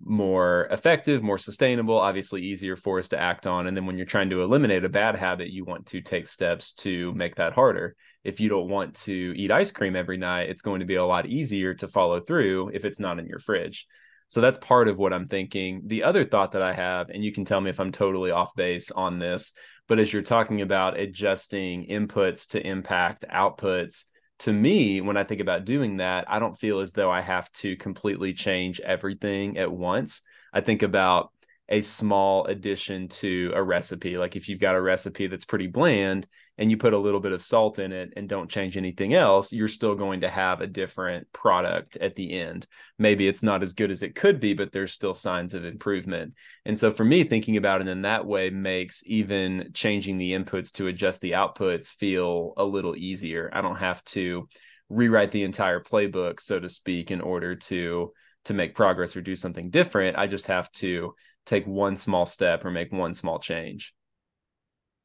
more 0.00 0.68
effective, 0.70 1.22
more 1.22 1.38
sustainable, 1.38 1.98
obviously 1.98 2.42
easier 2.42 2.76
for 2.76 2.98
us 2.98 3.08
to 3.08 3.20
act 3.20 3.46
on. 3.46 3.66
And 3.66 3.76
then 3.76 3.86
when 3.86 3.96
you're 3.96 4.06
trying 4.06 4.30
to 4.30 4.42
eliminate 4.42 4.84
a 4.84 4.88
bad 4.88 5.16
habit, 5.16 5.50
you 5.50 5.64
want 5.64 5.86
to 5.86 6.00
take 6.00 6.28
steps 6.28 6.72
to 6.74 7.12
make 7.14 7.36
that 7.36 7.54
harder. 7.54 7.96
If 8.26 8.40
you 8.40 8.48
don't 8.48 8.68
want 8.68 8.94
to 9.04 9.32
eat 9.36 9.50
ice 9.50 9.70
cream 9.70 9.96
every 9.96 10.16
night, 10.16 10.50
it's 10.50 10.62
going 10.62 10.80
to 10.80 10.86
be 10.86 10.96
a 10.96 11.04
lot 11.04 11.26
easier 11.26 11.74
to 11.74 11.88
follow 11.88 12.20
through 12.20 12.70
if 12.74 12.84
it's 12.84 13.00
not 13.00 13.18
in 13.18 13.26
your 13.26 13.38
fridge. 13.38 13.86
So 14.28 14.40
that's 14.40 14.58
part 14.58 14.88
of 14.88 14.98
what 14.98 15.12
I'm 15.12 15.28
thinking. 15.28 15.82
The 15.86 16.02
other 16.02 16.24
thought 16.24 16.52
that 16.52 16.62
I 16.62 16.72
have, 16.72 17.10
and 17.10 17.24
you 17.24 17.32
can 17.32 17.44
tell 17.44 17.60
me 17.60 17.70
if 17.70 17.78
I'm 17.78 17.92
totally 17.92 18.32
off 18.32 18.54
base 18.56 18.90
on 18.90 19.20
this, 19.20 19.52
but 19.86 20.00
as 20.00 20.12
you're 20.12 20.22
talking 20.22 20.62
about 20.62 20.98
adjusting 20.98 21.86
inputs 21.88 22.48
to 22.48 22.66
impact 22.66 23.24
outputs, 23.32 24.06
to 24.40 24.52
me, 24.52 25.00
when 25.00 25.16
I 25.16 25.24
think 25.24 25.40
about 25.40 25.64
doing 25.64 25.98
that, 25.98 26.24
I 26.28 26.40
don't 26.40 26.58
feel 26.58 26.80
as 26.80 26.92
though 26.92 27.10
I 27.10 27.20
have 27.20 27.50
to 27.52 27.76
completely 27.76 28.34
change 28.34 28.80
everything 28.80 29.56
at 29.58 29.72
once. 29.72 30.22
I 30.52 30.60
think 30.60 30.82
about 30.82 31.32
a 31.68 31.80
small 31.80 32.46
addition 32.46 33.08
to 33.08 33.50
a 33.54 33.62
recipe. 33.62 34.16
Like 34.16 34.36
if 34.36 34.48
you've 34.48 34.60
got 34.60 34.76
a 34.76 34.80
recipe 34.80 35.26
that's 35.26 35.44
pretty 35.44 35.66
bland 35.66 36.28
and 36.58 36.70
you 36.70 36.76
put 36.76 36.92
a 36.92 36.98
little 36.98 37.18
bit 37.18 37.32
of 37.32 37.42
salt 37.42 37.80
in 37.80 37.92
it 37.92 38.12
and 38.16 38.28
don't 38.28 38.50
change 38.50 38.76
anything 38.76 39.14
else, 39.14 39.52
you're 39.52 39.66
still 39.66 39.96
going 39.96 40.20
to 40.20 40.30
have 40.30 40.60
a 40.60 40.66
different 40.68 41.26
product 41.32 41.96
at 41.96 42.14
the 42.14 42.38
end. 42.38 42.68
Maybe 42.98 43.26
it's 43.26 43.42
not 43.42 43.62
as 43.62 43.74
good 43.74 43.90
as 43.90 44.02
it 44.02 44.14
could 44.14 44.38
be, 44.38 44.54
but 44.54 44.70
there's 44.70 44.92
still 44.92 45.14
signs 45.14 45.54
of 45.54 45.64
improvement. 45.64 46.34
And 46.64 46.78
so 46.78 46.92
for 46.92 47.04
me, 47.04 47.24
thinking 47.24 47.56
about 47.56 47.80
it 47.80 47.88
in 47.88 48.02
that 48.02 48.24
way 48.24 48.48
makes 48.50 49.02
even 49.04 49.70
changing 49.74 50.18
the 50.18 50.32
inputs 50.32 50.72
to 50.74 50.86
adjust 50.86 51.20
the 51.20 51.32
outputs 51.32 51.88
feel 51.88 52.54
a 52.56 52.64
little 52.64 52.94
easier. 52.94 53.50
I 53.52 53.60
don't 53.60 53.76
have 53.76 54.04
to 54.04 54.48
rewrite 54.88 55.32
the 55.32 55.42
entire 55.42 55.80
playbook, 55.80 56.40
so 56.40 56.60
to 56.60 56.68
speak, 56.68 57.10
in 57.10 57.20
order 57.20 57.56
to 57.56 58.12
to 58.44 58.54
make 58.54 58.76
progress 58.76 59.16
or 59.16 59.20
do 59.20 59.34
something 59.34 59.70
different. 59.70 60.16
I 60.16 60.28
just 60.28 60.46
have 60.46 60.70
to 60.72 61.16
take 61.46 61.66
one 61.66 61.96
small 61.96 62.26
step 62.26 62.64
or 62.64 62.70
make 62.70 62.92
one 62.92 63.14
small 63.14 63.38
change. 63.38 63.94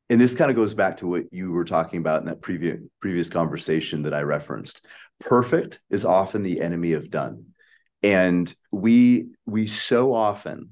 And 0.09 0.19
this 0.19 0.35
kind 0.35 0.51
of 0.51 0.57
goes 0.57 0.73
back 0.73 0.97
to 0.97 1.07
what 1.07 1.31
you 1.31 1.51
were 1.51 1.63
talking 1.63 1.99
about 1.99 2.19
in 2.19 2.25
that 2.25 2.41
previous 2.41 2.79
previous 2.99 3.29
conversation 3.29 4.01
that 4.03 4.13
I 4.13 4.21
referenced. 4.21 4.85
Perfect 5.21 5.79
is 5.89 6.03
often 6.03 6.43
the 6.43 6.59
enemy 6.59 6.93
of 6.93 7.09
done. 7.09 7.45
And 8.03 8.53
we 8.71 9.29
we 9.45 9.67
so 9.67 10.13
often 10.13 10.71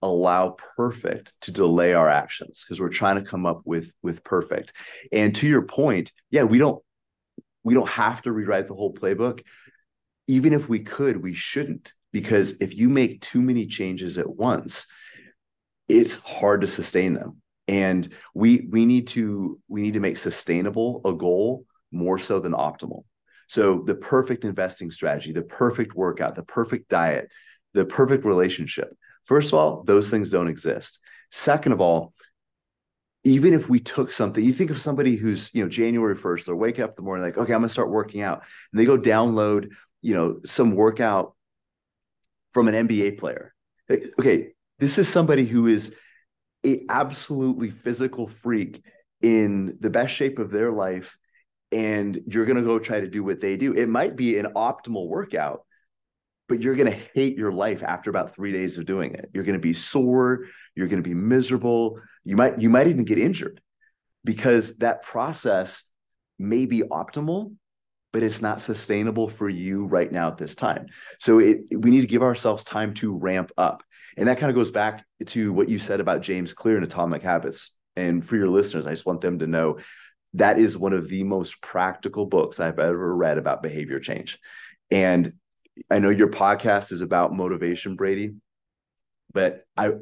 allow 0.00 0.54
perfect 0.76 1.32
to 1.40 1.50
delay 1.50 1.92
our 1.92 2.08
actions 2.08 2.62
because 2.62 2.80
we're 2.80 2.88
trying 2.88 3.16
to 3.16 3.28
come 3.28 3.46
up 3.46 3.62
with 3.64 3.92
with 4.02 4.22
perfect. 4.22 4.72
And 5.10 5.34
to 5.36 5.48
your 5.48 5.62
point, 5.62 6.12
yeah, 6.30 6.44
we 6.44 6.58
don't 6.58 6.80
we 7.64 7.74
don't 7.74 7.88
have 7.88 8.22
to 8.22 8.32
rewrite 8.32 8.68
the 8.68 8.74
whole 8.74 8.94
playbook. 8.94 9.42
Even 10.28 10.52
if 10.52 10.68
we 10.68 10.80
could, 10.80 11.22
we 11.22 11.34
shouldn't 11.34 11.92
because 12.12 12.60
if 12.60 12.74
you 12.74 12.88
make 12.88 13.20
too 13.20 13.42
many 13.42 13.66
changes 13.66 14.18
at 14.18 14.28
once, 14.28 14.86
it's 15.88 16.16
hard 16.18 16.62
to 16.62 16.68
sustain 16.68 17.14
them. 17.14 17.42
And 17.66 18.08
we 18.34 18.66
we 18.70 18.86
need 18.86 19.08
to 19.08 19.60
we 19.68 19.82
need 19.82 19.94
to 19.94 20.00
make 20.00 20.18
sustainable 20.18 21.02
a 21.04 21.12
goal 21.12 21.66
more 21.92 22.18
so 22.18 22.40
than 22.40 22.52
optimal. 22.52 23.04
So 23.48 23.82
the 23.86 23.94
perfect 23.94 24.44
investing 24.44 24.90
strategy, 24.90 25.32
the 25.32 25.42
perfect 25.42 25.94
workout, 25.94 26.34
the 26.34 26.42
perfect 26.42 26.88
diet, 26.88 27.30
the 27.74 27.84
perfect 27.84 28.24
relationship. 28.24 28.90
First 29.24 29.52
of 29.52 29.58
all, 29.58 29.82
those 29.84 30.08
things 30.08 30.30
don't 30.30 30.48
exist. 30.48 31.00
Second 31.30 31.72
of 31.72 31.80
all, 31.80 32.14
even 33.24 33.52
if 33.52 33.68
we 33.68 33.80
took 33.80 34.12
something, 34.12 34.42
you 34.42 34.52
think 34.52 34.70
of 34.70 34.80
somebody 34.80 35.16
who's, 35.16 35.50
you 35.54 35.62
know, 35.62 35.68
January 35.68 36.16
1st, 36.16 36.46
they're 36.46 36.56
waking 36.56 36.84
up 36.84 36.90
in 36.90 36.96
the 36.96 37.02
morning, 37.02 37.24
like, 37.24 37.36
okay, 37.36 37.52
I'm 37.52 37.60
gonna 37.60 37.68
start 37.68 37.90
working 37.90 38.22
out. 38.22 38.42
And 38.72 38.80
they 38.80 38.84
go 38.84 38.98
download, 38.98 39.70
you 40.00 40.14
know, 40.14 40.40
some 40.46 40.74
workout 40.74 41.34
from 42.52 42.68
an 42.68 42.88
NBA 42.88 43.18
player. 43.18 43.54
Okay, 43.90 44.52
this 44.78 44.98
is 44.98 45.08
somebody 45.08 45.46
who 45.46 45.66
is 45.66 45.94
a 46.64 46.84
absolutely 46.88 47.70
physical 47.70 48.28
freak 48.28 48.84
in 49.22 49.76
the 49.80 49.90
best 49.90 50.14
shape 50.14 50.38
of 50.38 50.50
their 50.50 50.70
life 50.70 51.16
and 51.70 52.18
you're 52.26 52.46
going 52.46 52.56
to 52.56 52.62
go 52.62 52.78
try 52.78 53.00
to 53.00 53.08
do 53.08 53.22
what 53.22 53.40
they 53.40 53.56
do. 53.56 53.74
It 53.74 53.88
might 53.88 54.16
be 54.16 54.38
an 54.38 54.46
optimal 54.56 55.06
workout, 55.06 55.64
but 56.48 56.62
you're 56.62 56.76
going 56.76 56.90
to 56.90 56.98
hate 57.14 57.36
your 57.36 57.52
life 57.52 57.82
after 57.82 58.08
about 58.10 58.34
3 58.34 58.52
days 58.52 58.78
of 58.78 58.86
doing 58.86 59.14
it. 59.14 59.30
You're 59.34 59.44
going 59.44 59.54
to 59.54 59.60
be 59.60 59.74
sore, 59.74 60.46
you're 60.74 60.88
going 60.88 61.02
to 61.02 61.08
be 61.08 61.14
miserable. 61.14 62.00
You 62.24 62.36
might 62.36 62.58
you 62.58 62.70
might 62.70 62.88
even 62.88 63.04
get 63.04 63.18
injured 63.18 63.60
because 64.24 64.78
that 64.78 65.02
process 65.02 65.82
may 66.38 66.66
be 66.66 66.82
optimal, 66.82 67.54
but 68.12 68.22
it's 68.22 68.40
not 68.40 68.62
sustainable 68.62 69.28
for 69.28 69.48
you 69.48 69.84
right 69.84 70.10
now 70.10 70.28
at 70.28 70.38
this 70.38 70.54
time. 70.54 70.86
So 71.18 71.38
it, 71.38 71.60
we 71.76 71.90
need 71.90 72.00
to 72.00 72.06
give 72.06 72.22
ourselves 72.22 72.64
time 72.64 72.94
to 72.94 73.16
ramp 73.16 73.52
up. 73.58 73.82
And 74.16 74.28
that 74.28 74.38
kind 74.38 74.50
of 74.50 74.56
goes 74.56 74.70
back 74.70 75.04
to 75.26 75.52
what 75.52 75.68
you 75.68 75.78
said 75.78 76.00
about 76.00 76.22
James 76.22 76.54
Clear 76.54 76.76
and 76.76 76.84
Atomic 76.84 77.22
Habits. 77.22 77.74
And 77.96 78.26
for 78.26 78.36
your 78.36 78.48
listeners, 78.48 78.86
I 78.86 78.90
just 78.90 79.06
want 79.06 79.20
them 79.20 79.40
to 79.40 79.46
know 79.46 79.78
that 80.34 80.58
is 80.58 80.76
one 80.76 80.92
of 80.92 81.08
the 81.08 81.24
most 81.24 81.60
practical 81.62 82.26
books 82.26 82.60
I've 82.60 82.78
ever 82.78 83.14
read 83.14 83.38
about 83.38 83.62
behavior 83.62 84.00
change. 84.00 84.38
And 84.90 85.34
I 85.90 85.98
know 85.98 86.10
your 86.10 86.28
podcast 86.28 86.92
is 86.92 87.02
about 87.02 87.34
motivation, 87.34 87.96
Brady, 87.96 88.34
but 89.32 89.64
I 89.76 89.92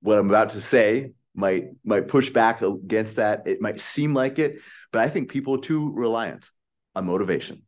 what 0.00 0.18
I'm 0.18 0.28
about 0.28 0.50
to 0.50 0.60
say 0.60 1.12
might 1.34 1.70
might 1.84 2.08
push 2.08 2.30
back 2.30 2.62
against 2.62 3.16
that. 3.16 3.46
It 3.46 3.60
might 3.60 3.80
seem 3.80 4.14
like 4.14 4.38
it, 4.38 4.60
but 4.92 5.02
I 5.02 5.08
think 5.08 5.30
people 5.30 5.56
are 5.56 5.60
too 5.60 5.92
reliant 5.92 6.50
on 6.94 7.06
motivation. 7.06 7.62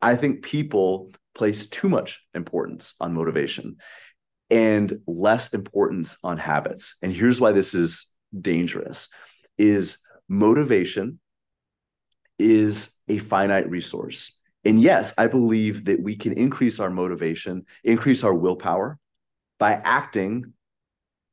I 0.00 0.16
think 0.16 0.42
people 0.42 1.10
place 1.34 1.68
too 1.68 1.88
much 1.88 2.22
importance 2.34 2.94
on 3.00 3.14
motivation 3.14 3.76
and 4.50 5.00
less 5.06 5.52
importance 5.52 6.16
on 6.22 6.38
habits. 6.38 6.96
And 7.02 7.12
here's 7.12 7.40
why 7.40 7.52
this 7.52 7.74
is 7.74 8.12
dangerous 8.38 9.08
is 9.58 9.98
motivation 10.28 11.18
is 12.38 12.90
a 13.08 13.18
finite 13.18 13.68
resource. 13.70 14.38
And 14.64 14.80
yes, 14.80 15.14
I 15.16 15.26
believe 15.28 15.86
that 15.86 16.00
we 16.00 16.16
can 16.16 16.32
increase 16.32 16.80
our 16.80 16.90
motivation, 16.90 17.66
increase 17.84 18.24
our 18.24 18.34
willpower 18.34 18.98
by 19.58 19.72
acting 19.72 20.52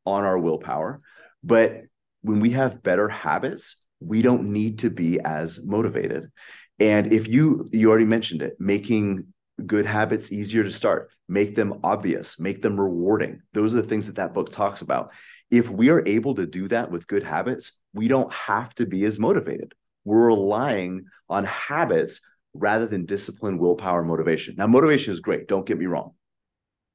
on 0.05 0.23
our 0.23 0.37
willpower. 0.37 1.01
But 1.43 1.83
when 2.21 2.39
we 2.39 2.51
have 2.51 2.83
better 2.83 3.09
habits, 3.09 3.77
we 3.99 4.21
don't 4.21 4.51
need 4.51 4.79
to 4.79 4.89
be 4.89 5.19
as 5.19 5.63
motivated. 5.63 6.31
And 6.79 7.13
if 7.13 7.27
you 7.27 7.67
you 7.71 7.89
already 7.89 8.05
mentioned 8.05 8.41
it, 8.41 8.59
making 8.59 9.27
good 9.65 9.85
habits 9.85 10.31
easier 10.31 10.63
to 10.63 10.71
start, 10.71 11.11
make 11.27 11.55
them 11.55 11.79
obvious, 11.83 12.39
make 12.39 12.61
them 12.61 12.79
rewarding. 12.79 13.41
Those 13.53 13.73
are 13.75 13.81
the 13.81 13.87
things 13.87 14.07
that 14.07 14.15
that 14.15 14.33
book 14.33 14.51
talks 14.51 14.81
about. 14.81 15.11
If 15.51 15.69
we 15.69 15.89
are 15.89 16.05
able 16.07 16.35
to 16.35 16.47
do 16.47 16.67
that 16.69 16.89
with 16.89 17.07
good 17.07 17.23
habits, 17.23 17.73
we 17.93 18.07
don't 18.07 18.33
have 18.33 18.73
to 18.75 18.85
be 18.85 19.03
as 19.05 19.19
motivated. 19.19 19.73
We're 20.03 20.27
relying 20.27 21.05
on 21.29 21.45
habits 21.45 22.21
rather 22.53 22.87
than 22.87 23.05
discipline, 23.05 23.57
willpower, 23.57 24.03
motivation. 24.03 24.55
Now, 24.57 24.67
motivation 24.67 25.13
is 25.13 25.19
great. 25.19 25.47
Don't 25.47 25.65
get 25.65 25.77
me 25.77 25.85
wrong. 25.85 26.13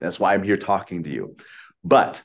That's 0.00 0.20
why 0.20 0.34
I'm 0.34 0.42
here 0.42 0.56
talking 0.56 1.04
to 1.04 1.10
you. 1.10 1.36
But 1.84 2.22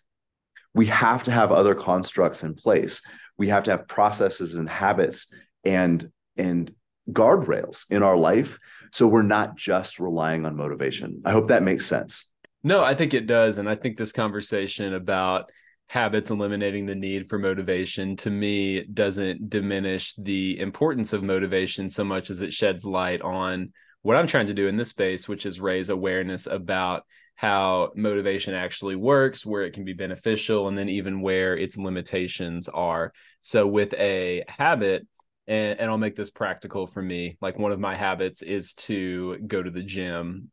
we 0.74 0.88
have 0.88 1.24
to 1.24 1.32
have 1.32 1.52
other 1.52 1.76
constructs 1.76 2.44
in 2.44 2.56
place. 2.56 3.02
We 3.38 3.48
have 3.50 3.64
to 3.64 3.72
have 3.72 3.88
processes 3.88 4.56
and 4.56 4.70
habits 4.70 5.32
and 5.64 6.12
and 6.38 6.74
guardrails 7.12 7.86
in 7.90 8.02
our 8.02 8.16
life 8.16 8.58
so 8.94 9.08
we're 9.08 9.24
not 9.24 9.58
just 9.58 10.00
relying 10.00 10.46
on 10.46 10.56
motivation. 10.56 11.22
I 11.26 11.32
hope 11.32 11.48
that 11.48 11.64
makes 11.64 11.86
sense. 11.86 12.26
No, 12.64 12.82
I 12.84 12.96
think 12.96 13.14
it 13.14 13.28
does 13.28 13.58
and 13.58 13.70
I 13.70 13.76
think 13.76 13.98
this 13.98 14.12
conversation 14.12 14.94
about 14.94 15.52
habits 15.88 16.32
eliminating 16.32 16.86
the 16.86 16.96
need 16.96 17.30
for 17.30 17.38
motivation 17.38 18.16
to 18.18 18.30
me 18.30 18.84
doesn't 18.86 19.50
diminish 19.50 20.14
the 20.16 20.60
importance 20.60 21.12
of 21.12 21.24
motivation 21.24 21.90
so 21.90 22.04
much 22.04 22.30
as 22.30 22.42
it 22.42 22.54
sheds 22.54 22.86
light 22.86 23.22
on 23.22 23.74
what 24.02 24.18
I'm 24.18 24.28
trying 24.28 24.48
to 24.48 24.54
do 24.54 24.68
in 24.68 24.78
this 24.78 24.90
space, 24.90 25.28
which 25.28 25.46
is 25.46 25.60
raise 25.60 25.90
awareness 25.90 26.48
about 26.48 27.04
how 27.44 27.92
motivation 27.94 28.54
actually 28.54 28.96
works, 28.96 29.46
where 29.46 29.64
it 29.64 29.74
can 29.74 29.84
be 29.84 29.92
beneficial, 29.92 30.70
and 30.70 30.78
then 30.78 30.88
even 30.88 31.20
where 31.20 31.58
its 31.58 31.78
limitations 31.78 32.70
are. 32.70 33.12
So, 33.42 33.68
with 33.68 33.94
a 33.96 34.46
habit, 34.48 35.06
and, 35.46 35.78
and 35.78 35.92
I'll 35.92 35.98
make 35.98 36.16
this 36.16 36.30
practical 36.30 36.88
for 36.88 37.02
me, 37.02 37.38
like 37.42 37.60
one 37.60 37.74
of 37.74 37.82
my 37.82 37.98
habits 37.98 38.44
is 38.44 38.74
to 38.86 39.40
go 39.46 39.62
to 39.62 39.70
the 39.70 39.84
gym 39.84 40.52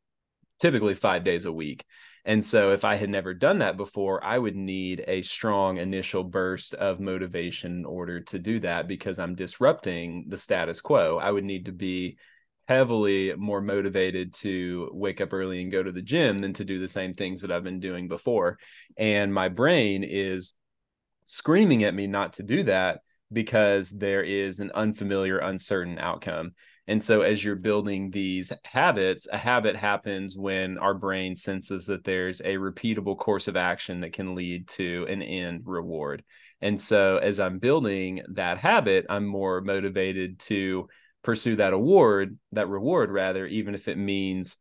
typically 0.59 0.95
five 0.95 1.23
days 1.23 1.45
a 1.45 1.53
week. 1.53 1.85
And 2.25 2.45
so, 2.45 2.73
if 2.73 2.85
I 2.85 2.97
had 2.97 3.09
never 3.09 3.35
done 3.35 3.61
that 3.61 3.77
before, 3.77 4.25
I 4.25 4.37
would 4.37 4.57
need 4.57 5.05
a 5.07 5.23
strong 5.23 5.77
initial 5.77 6.25
burst 6.25 6.75
of 6.75 6.99
motivation 6.99 7.71
in 7.71 7.85
order 7.85 8.21
to 8.23 8.39
do 8.41 8.59
that 8.61 8.89
because 8.89 9.21
I'm 9.21 9.37
disrupting 9.37 10.25
the 10.27 10.37
status 10.37 10.81
quo. 10.81 11.19
I 11.19 11.31
would 11.31 11.45
need 11.45 11.67
to 11.67 11.73
be 11.73 12.19
heavily 12.71 13.35
more 13.37 13.61
motivated 13.61 14.33
to 14.33 14.89
wake 14.93 15.21
up 15.21 15.33
early 15.33 15.61
and 15.61 15.73
go 15.73 15.83
to 15.83 15.91
the 15.91 16.01
gym 16.01 16.39
than 16.39 16.53
to 16.53 16.65
do 16.65 16.79
the 16.79 16.87
same 16.87 17.13
things 17.13 17.43
that 17.43 17.51
I've 17.51 17.65
been 17.65 17.81
doing 17.81 18.07
before. 18.07 18.61
And 18.97 19.35
my 19.35 19.49
brain 19.49 20.05
is 20.05 20.55
screaming 21.25 21.83
at 21.83 21.97
me 21.97 22.07
not 22.07 22.35
to 22.35 22.45
do 22.45 22.63
that 22.63 23.01
because 23.33 23.91
there 23.91 24.23
is 24.23 24.61
an 24.61 24.71
unfamiliar, 24.73 25.39
uncertain 25.39 25.99
outcome. 25.99 26.53
And 26.87 27.03
so, 27.03 27.23
as 27.23 27.43
you're 27.45 27.57
building 27.57 28.13
these 28.13 28.53
habits, 28.65 29.27
a 29.33 29.37
habit 29.37 29.75
happens 29.75 30.37
when 30.37 30.79
our 30.79 30.95
brain 30.95 31.35
senses 31.35 31.87
that 31.87 32.05
there's 32.05 32.41
a 32.41 32.55
repeatable 32.55 33.19
course 33.19 33.49
of 33.49 33.57
action 33.57 34.01
that 34.03 34.13
can 34.13 34.37
lead 34.37 34.69
to 34.69 35.07
an 35.09 35.23
end 35.23 35.63
reward. 35.65 36.23
And 36.61 36.81
so, 36.81 37.17
as 37.17 37.41
I'm 37.41 37.59
building 37.59 38.23
that 38.35 38.59
habit, 38.59 39.07
I'm 39.11 39.27
more 39.27 39.61
motivated 39.61 40.39
to 40.51 40.89
pursue 41.23 41.57
that 41.57 41.73
award, 41.73 42.39
that 42.53 42.69
reward, 42.69 43.11
rather, 43.11 43.47
even 43.47 43.75
if 43.75 43.89
it 43.89 43.99
means 43.99 44.57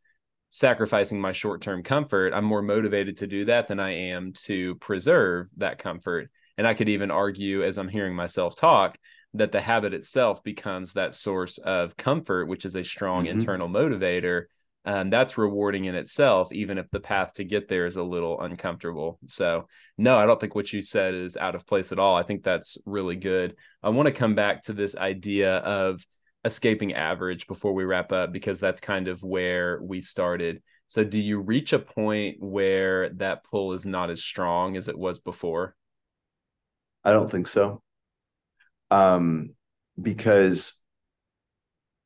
sacrificing 0.50 1.20
my 1.20 1.32
short 1.32 1.62
term 1.62 1.82
comfort. 1.82 2.34
I'm 2.34 2.44
more 2.44 2.62
motivated 2.62 3.18
to 3.18 3.26
do 3.26 3.46
that 3.46 3.68
than 3.68 3.80
I 3.80 4.10
am 4.10 4.32
to 4.44 4.74
preserve 4.76 5.46
that 5.56 5.78
comfort. 5.78 6.28
And 6.58 6.66
I 6.66 6.74
could 6.74 6.88
even 6.88 7.10
argue, 7.10 7.64
as 7.64 7.78
I'm 7.78 7.88
hearing 7.88 8.14
myself 8.14 8.56
talk, 8.56 8.98
that 9.34 9.52
the 9.52 9.60
habit 9.60 9.94
itself 9.94 10.42
becomes 10.42 10.92
that 10.92 11.14
source 11.14 11.58
of 11.58 11.96
comfort, 11.96 12.48
which 12.48 12.64
is 12.64 12.74
a 12.74 12.82
strong 12.82 13.24
mm-hmm. 13.24 13.38
internal 13.38 13.68
motivator. 13.68 14.44
Um, 14.84 15.10
that's 15.10 15.38
rewarding 15.38 15.84
in 15.84 15.94
itself, 15.94 16.52
even 16.52 16.78
if 16.78 16.90
the 16.90 17.00
path 17.00 17.34
to 17.34 17.44
get 17.44 17.68
there 17.68 17.86
is 17.86 17.96
a 17.96 18.02
little 18.02 18.40
uncomfortable. 18.40 19.18
So, 19.26 19.68
no, 19.98 20.16
I 20.16 20.26
don't 20.26 20.40
think 20.40 20.54
what 20.54 20.72
you 20.72 20.80
said 20.80 21.14
is 21.14 21.36
out 21.36 21.54
of 21.54 21.66
place 21.66 21.92
at 21.92 21.98
all. 21.98 22.16
I 22.16 22.22
think 22.22 22.42
that's 22.42 22.78
really 22.86 23.16
good. 23.16 23.56
I 23.82 23.90
want 23.90 24.06
to 24.06 24.12
come 24.12 24.34
back 24.34 24.62
to 24.64 24.72
this 24.72 24.96
idea 24.96 25.56
of 25.58 26.04
escaping 26.44 26.94
average 26.94 27.46
before 27.46 27.72
we 27.72 27.84
wrap 27.84 28.12
up, 28.12 28.32
because 28.32 28.60
that's 28.60 28.80
kind 28.80 29.08
of 29.08 29.22
where 29.22 29.80
we 29.82 30.00
started. 30.00 30.62
So, 30.86 31.04
do 31.04 31.20
you 31.20 31.40
reach 31.40 31.72
a 31.72 31.78
point 31.78 32.36
where 32.40 33.10
that 33.10 33.44
pull 33.44 33.72
is 33.74 33.86
not 33.86 34.10
as 34.10 34.22
strong 34.22 34.76
as 34.76 34.88
it 34.88 34.98
was 34.98 35.18
before? 35.18 35.76
I 37.04 37.12
don't 37.12 37.30
think 37.30 37.46
so 37.46 37.82
um, 38.90 39.50
because 40.00 40.72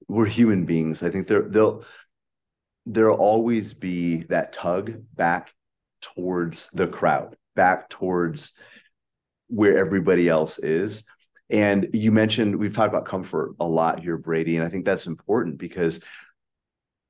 we're 0.09 0.27
human 0.27 0.67
beings. 0.67 1.03
I 1.03 1.11
think 1.11 1.27
there 1.27 1.43
they'll 1.43 1.85
there'll 2.87 3.19
always 3.19 3.73
be 3.73 4.25
that 4.25 4.53
tug 4.53 4.93
back 5.15 5.53
towards 6.03 6.69
the 6.73 6.87
crowd, 6.87 7.37
back 7.57 7.89
towards 7.89 8.53
where 9.49 9.79
everybody 9.79 10.29
else 10.29 10.59
is. 10.59 11.05
And 11.51 11.89
you 11.93 12.11
mentioned 12.11 12.57
we've 12.57 12.75
talked 12.75 12.93
about 12.93 13.07
comfort 13.07 13.55
a 13.61 13.67
lot 13.67 14.01
here, 14.01 14.17
Brady, 14.17 14.57
and 14.57 14.65
I 14.65 14.71
think 14.71 14.85
that's 14.85 15.07
important 15.07 15.59
because 15.59 16.01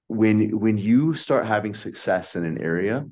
when 0.09 0.59
when 0.59 0.77
you 0.77 1.15
start 1.15 1.47
having 1.47 1.75
success 1.75 2.37
in 2.37 2.45
an 2.45 2.61
area, 2.61 3.07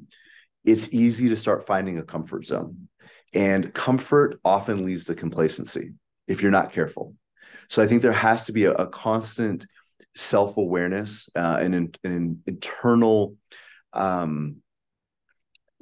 it's 0.65 0.93
easy 0.93 1.29
to 1.29 1.37
start 1.37 1.67
finding 1.67 1.99
a 1.99 2.03
comfort 2.03 2.47
zone. 2.47 2.89
And 3.35 3.73
comfort 3.73 4.41
often 4.45 4.85
leads 4.85 5.07
to 5.07 5.15
complacency 5.15 5.93
if 6.27 6.43
you're 6.43 6.51
not 6.51 6.73
careful. 6.73 7.15
So 7.69 7.83
I 7.83 7.87
think 7.87 8.03
there 8.03 8.13
has 8.13 8.47
to 8.47 8.53
be 8.53 8.65
a, 8.65 8.73
a 8.73 8.87
constant 8.87 9.67
self 10.15 10.57
awareness 10.57 11.29
uh, 11.35 11.59
and 11.61 11.75
an, 11.75 11.93
an 12.05 12.43
internal 12.47 13.37
um, 13.93 14.62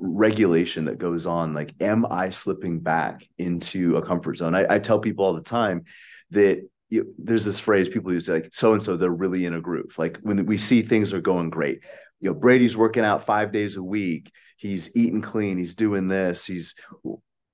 regulation 0.01 0.87
that 0.87 0.99
goes 0.99 1.27
on. 1.27 1.55
Like, 1.55 1.75
am 1.81 2.07
I 2.07 2.31
slipping 2.31 2.81
back 2.81 3.27
into 3.39 3.97
a 3.97 4.07
comfort 4.07 4.37
zone? 4.37 4.55
I, 4.55 4.75
I 4.75 4.79
tell 4.79 4.99
people 4.99 5.25
all 5.25 5.35
the 5.35 5.43
time 5.43 5.85
that 6.31 6.63
you, 6.89 7.15
there's 7.19 7.45
this 7.45 7.61
phrase 7.61 7.89
people 7.89 8.13
use 8.13 8.29
like 8.29 8.49
so 8.53 8.73
and 8.73 8.83
so 8.83 8.97
they're 8.97 9.11
really 9.11 9.47
in 9.47 9.55
a 9.55 9.61
groove. 9.61 9.95
Like 9.97 10.19
when 10.23 10.45
we 10.47 10.59
see 10.59 10.83
things 10.83 11.13
are 11.13 11.21
going 11.21 11.51
great, 11.51 11.83
you 12.19 12.31
know, 12.31 12.35
Brady's 12.35 12.77
working 12.77 13.05
out 13.05 13.25
five 13.25 13.53
days 13.53 13.77
a 13.77 13.83
week. 13.83 14.33
He's 14.57 14.95
eating 14.95 15.23
clean. 15.23 15.57
He's 15.57 15.75
doing 15.75 16.09
this. 16.09 16.45
He's 16.45 16.75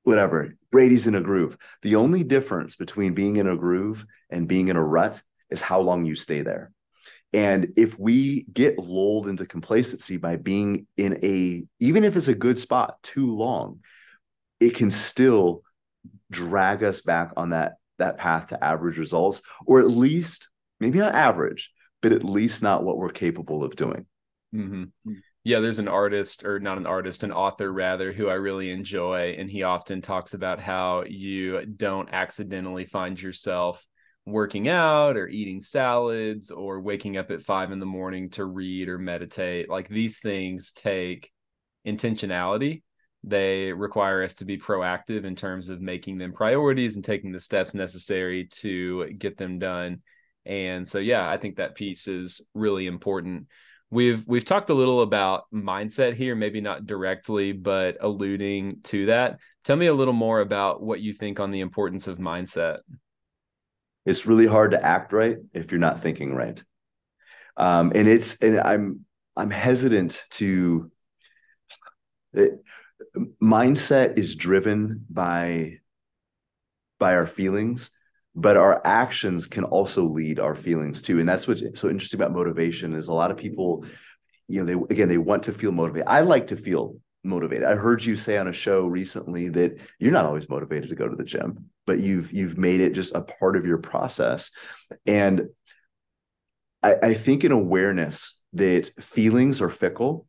whatever. 0.03 0.55
Brady's 0.73 1.07
in 1.07 1.15
a 1.15 1.21
groove. 1.21 1.57
The 1.83 1.97
only 1.97 2.25
difference 2.25 2.77
between 2.77 3.15
being 3.15 3.37
in 3.37 3.49
a 3.49 3.57
groove 3.57 4.05
and 4.31 4.49
being 4.49 4.69
in 4.69 4.77
a 4.77 4.83
rut 4.83 5.21
is 5.51 5.61
how 5.61 5.81
long 5.81 6.05
you 6.05 6.17
stay 6.17 6.43
there. 6.43 6.73
And 7.37 7.75
if 7.77 7.99
we 7.99 8.47
get 8.53 8.79
lulled 8.79 9.29
into 9.29 9.45
complacency 9.45 10.17
by 10.17 10.37
being 10.37 10.87
in 10.97 11.23
a, 11.23 11.65
even 11.79 12.03
if 12.03 12.17
it's 12.17 12.29
a 12.29 12.35
good 12.35 12.59
spot 12.59 12.97
too 13.03 13.37
long, 13.37 13.81
it 14.59 14.75
can 14.75 14.91
still 14.91 15.63
drag 16.31 16.83
us 16.83 17.03
back 17.03 17.33
on 17.37 17.51
that 17.51 17.75
that 17.99 18.19
path 18.19 18.49
to 18.49 18.63
average 18.63 18.99
results, 18.99 19.41
or 19.65 19.81
at 19.81 19.89
least 19.89 20.49
maybe 20.81 20.99
not 20.99 21.15
average, 21.15 21.71
but 22.03 22.13
at 22.13 22.25
least 22.25 22.63
not 22.63 22.85
what 22.85 22.99
we're 22.99 23.11
capable 23.11 23.63
of 23.63 23.77
doing. 23.77 24.07
Mm-hmm 24.55 25.13
yeah, 25.47 25.61
there's 25.61 25.79
an 25.79 25.87
artist 25.87 26.45
or 26.45 26.59
not 26.59 26.77
an 26.77 26.89
artist, 26.89 27.23
an 27.23 27.31
author 27.31 27.73
rather, 27.73 28.11
who 28.11 28.29
I 28.29 28.35
really 28.35 28.73
enjoy. 28.73 29.37
And 29.39 29.49
he 29.49 29.63
often 29.63 30.03
talks 30.03 30.35
about 30.35 30.59
how 30.59 31.05
you 31.07 31.65
don't 31.65 32.09
accidentally 32.13 32.85
find 32.85 33.23
yourself 33.23 33.87
working 34.27 34.69
out 34.69 35.17
or 35.17 35.29
eating 35.29 35.61
salads 35.61 36.51
or 36.51 36.81
waking 36.81 37.17
up 37.17 37.31
at 37.31 37.43
five 37.43 37.71
in 37.71 37.79
the 37.79 37.87
morning 37.87 38.29
to 38.31 38.45
read 38.45 38.89
or 38.89 38.99
meditate. 38.99 39.71
Like 39.71 39.89
these 39.89 40.19
things 40.19 40.73
take 40.73 41.31
intentionality. 41.87 42.83
They 43.23 43.73
require 43.73 44.23
us 44.23 44.35
to 44.35 44.45
be 44.45 44.59
proactive 44.59 45.25
in 45.25 45.37
terms 45.37 45.69
of 45.69 45.81
making 45.81 46.19
them 46.19 46.33
priorities 46.33 46.97
and 46.97 47.05
taking 47.05 47.33
the 47.33 47.41
steps 47.41 47.73
necessary 47.73 48.47
to 48.47 49.13
get 49.13 49.37
them 49.37 49.59
done. 49.59 50.03
And 50.45 50.87
so, 50.87 50.99
yeah, 50.99 51.29
I 51.29 51.39
think 51.39 51.57
that 51.57 51.75
piece 51.75 52.09
is 52.09 52.41
really 52.53 52.87
important 52.87 53.47
we've 53.91 54.27
we've 54.27 54.45
talked 54.45 54.71
a 54.71 54.75
little 54.75 55.03
about 55.03 55.45
mindset 55.53 56.15
here 56.15 56.35
maybe 56.35 56.61
not 56.61 56.87
directly 56.87 57.53
but 57.53 57.97
alluding 58.01 58.81
to 58.83 59.07
that 59.07 59.39
tell 59.65 59.77
me 59.77 59.87
a 59.87 59.95
little 59.95 60.13
more 60.13 60.41
about 60.41 60.83
what 60.83 61.01
you 61.01 61.13
think 61.13 61.39
on 61.39 61.51
the 61.51 61.61
importance 61.61 62.07
of 62.09 62.19
mindset 62.19 62.79
it's 64.07 64.25
really 64.25 64.47
hard 64.47 64.71
to 64.71 64.83
act 64.83 65.13
right 65.13 65.37
if 65.53 65.71
you're 65.71 65.81
not 65.81 66.03
thinking 66.03 66.35
right. 66.35 66.63
Um, 67.59 67.93
and 67.95 68.07
it's 68.07 68.37
and 68.37 68.61
i'm 68.61 69.07
i'm 69.35 69.51
hesitant 69.51 70.23
to 70.31 70.91
it, 72.35 72.63
mindset 73.43 74.19
is 74.19 74.35
driven 74.35 75.07
by 75.09 75.79
by 76.99 77.15
our 77.15 77.27
feelings 77.27 77.91
but 78.37 78.59
our 78.59 78.87
actions 78.87 79.47
can 79.47 79.65
also 79.65 80.05
lead 80.05 80.39
our 80.39 80.55
feelings 80.55 81.01
too. 81.01 81.19
And 81.19 81.27
that's 81.27 81.49
what's 81.49 81.63
so 81.75 81.89
interesting 81.89 82.21
about 82.21 82.35
motivation 82.35 82.95
is 82.95 83.09
a 83.09 83.15
lot 83.15 83.31
of 83.31 83.39
people 83.39 83.87
you 84.49 84.63
know 84.63 84.67
they 84.67 84.95
again 84.95 85.09
they 85.09 85.19
want 85.19 85.45
to 85.45 85.53
feel 85.53 85.73
motivated. 85.73 86.07
I 86.07 86.21
like 86.21 86.49
to 86.49 86.57
feel 86.57 86.97
motivated. 87.25 87.65
I 87.65 87.75
heard 87.75 88.05
you 88.05 88.15
say 88.15 88.37
on 88.37 88.47
a 88.47 88.53
show 88.53 88.87
recently 88.87 89.49
that 89.49 89.79
you're 89.99 90.13
not 90.13 90.27
always 90.27 90.49
motivated 90.49 90.91
to 90.91 90.95
go 90.95 91.09
to 91.09 91.17
the 91.17 91.25
gym 91.25 91.71
but 91.87 92.01
you've 92.01 92.33
you've 92.33 92.59
made 92.59 92.81
it 92.81 92.95
just 92.95 93.15
a 93.15 93.21
part 93.21 93.57
of 93.57 93.67
your 93.67 93.79
process. 93.79 94.51
And 95.07 95.49
i, 96.83 96.95
I 97.03 97.15
think 97.15 97.45
an 97.45 97.53
awareness 97.53 98.41
that 98.53 98.91
feelings 99.01 99.61
are 99.61 99.71
fickle 99.71 100.27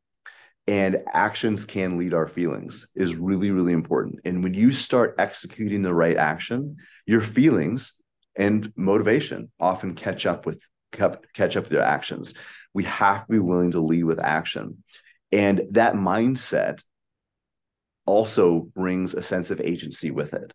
and 0.67 0.97
actions 1.13 1.63
can 1.63 1.97
lead 1.97 2.13
our 2.13 2.27
feelings 2.27 2.87
is 2.95 3.15
really 3.15 3.51
really 3.51 3.73
important. 3.73 4.19
And 4.25 4.43
when 4.43 4.53
you 4.53 4.71
start 4.71 5.15
executing 5.17 5.81
the 5.81 5.93
right 5.93 6.17
action 6.17 6.77
your 7.05 7.21
feelings 7.21 7.93
and 8.35 8.71
motivation 8.75 9.51
often 9.59 9.95
catch 9.95 10.25
up 10.25 10.45
with 10.45 10.61
catch 10.91 11.57
up 11.57 11.63
with 11.63 11.71
their 11.71 11.81
actions. 11.83 12.33
We 12.73 12.85
have 12.85 13.25
to 13.25 13.31
be 13.31 13.39
willing 13.39 13.71
to 13.71 13.81
lead 13.81 14.03
with 14.03 14.19
action. 14.19 14.83
And 15.31 15.63
that 15.71 15.95
mindset 15.95 16.83
also 18.05 18.69
brings 18.73 19.13
a 19.13 19.21
sense 19.21 19.51
of 19.51 19.59
agency 19.59 20.11
with 20.11 20.33
it 20.33 20.53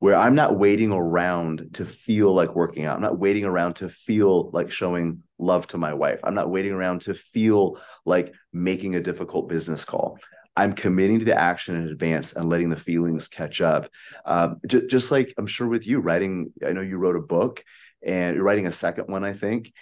where 0.00 0.16
I'm 0.16 0.34
not 0.34 0.56
waiting 0.56 0.92
around 0.92 1.70
to 1.74 1.84
feel 1.84 2.32
like 2.32 2.54
working 2.54 2.84
out. 2.84 2.96
I'm 2.96 3.02
not 3.02 3.18
waiting 3.18 3.44
around 3.44 3.74
to 3.74 3.88
feel 3.88 4.50
like 4.52 4.70
showing 4.70 5.22
love 5.38 5.66
to 5.68 5.78
my 5.78 5.92
wife. 5.94 6.20
I'm 6.22 6.34
not 6.34 6.50
waiting 6.50 6.72
around 6.72 7.02
to 7.02 7.14
feel 7.14 7.80
like 8.04 8.32
making 8.52 8.94
a 8.94 9.02
difficult 9.02 9.48
business 9.48 9.84
call. 9.84 10.18
I'm 10.56 10.72
committing 10.72 11.20
to 11.20 11.24
the 11.24 11.38
action 11.38 11.76
in 11.76 11.88
advance 11.88 12.32
and 12.32 12.48
letting 12.48 12.68
the 12.68 12.76
feelings 12.76 13.28
catch 13.28 13.60
up. 13.60 13.88
Uh, 14.24 14.54
j- 14.66 14.86
just 14.86 15.10
like 15.10 15.34
I'm 15.36 15.46
sure 15.46 15.66
with 15.66 15.86
you 15.86 16.00
writing, 16.00 16.52
I 16.64 16.72
know 16.72 16.80
you 16.80 16.96
wrote 16.98 17.16
a 17.16 17.20
book 17.20 17.64
and 18.04 18.34
you're 18.34 18.44
writing 18.44 18.66
a 18.66 18.72
second 18.72 19.08
one, 19.08 19.24
I 19.24 19.32
think. 19.32 19.72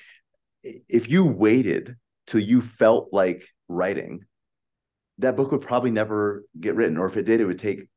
If 0.62 1.08
you 1.08 1.24
waited 1.24 1.96
till 2.26 2.40
you 2.40 2.60
felt 2.60 3.08
like 3.12 3.46
writing, 3.68 4.24
that 5.18 5.36
book 5.36 5.52
would 5.52 5.62
probably 5.62 5.90
never 5.90 6.44
get 6.58 6.74
written. 6.74 6.96
Or 6.96 7.06
if 7.06 7.16
it 7.16 7.24
did, 7.24 7.40
it 7.40 7.46
would 7.46 7.58
take 7.58 7.88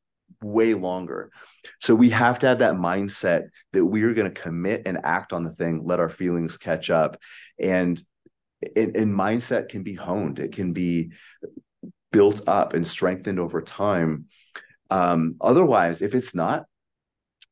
way 0.41 0.73
longer. 0.73 1.31
So 1.79 1.95
we 1.95 2.09
have 2.11 2.39
to 2.39 2.47
have 2.47 2.59
that 2.59 2.75
mindset 2.75 3.49
that 3.73 3.85
we're 3.85 4.13
going 4.13 4.31
to 4.31 4.41
commit 4.41 4.83
and 4.85 4.99
act 5.03 5.33
on 5.33 5.43
the 5.43 5.51
thing, 5.51 5.81
let 5.85 5.99
our 5.99 6.09
feelings 6.09 6.57
catch 6.57 6.89
up. 6.89 7.17
And, 7.59 8.01
and, 8.75 8.95
and 8.95 9.13
mindset 9.13 9.69
can 9.69 9.83
be 9.83 9.95
honed, 9.95 10.39
it 10.39 10.53
can 10.53 10.73
be 10.73 11.11
built 12.11 12.41
up 12.47 12.73
and 12.73 12.85
strengthened 12.85 13.39
over 13.39 13.61
time. 13.61 14.25
Um, 14.89 15.35
otherwise, 15.39 16.01
if 16.01 16.15
it's 16.15 16.33
not, 16.33 16.65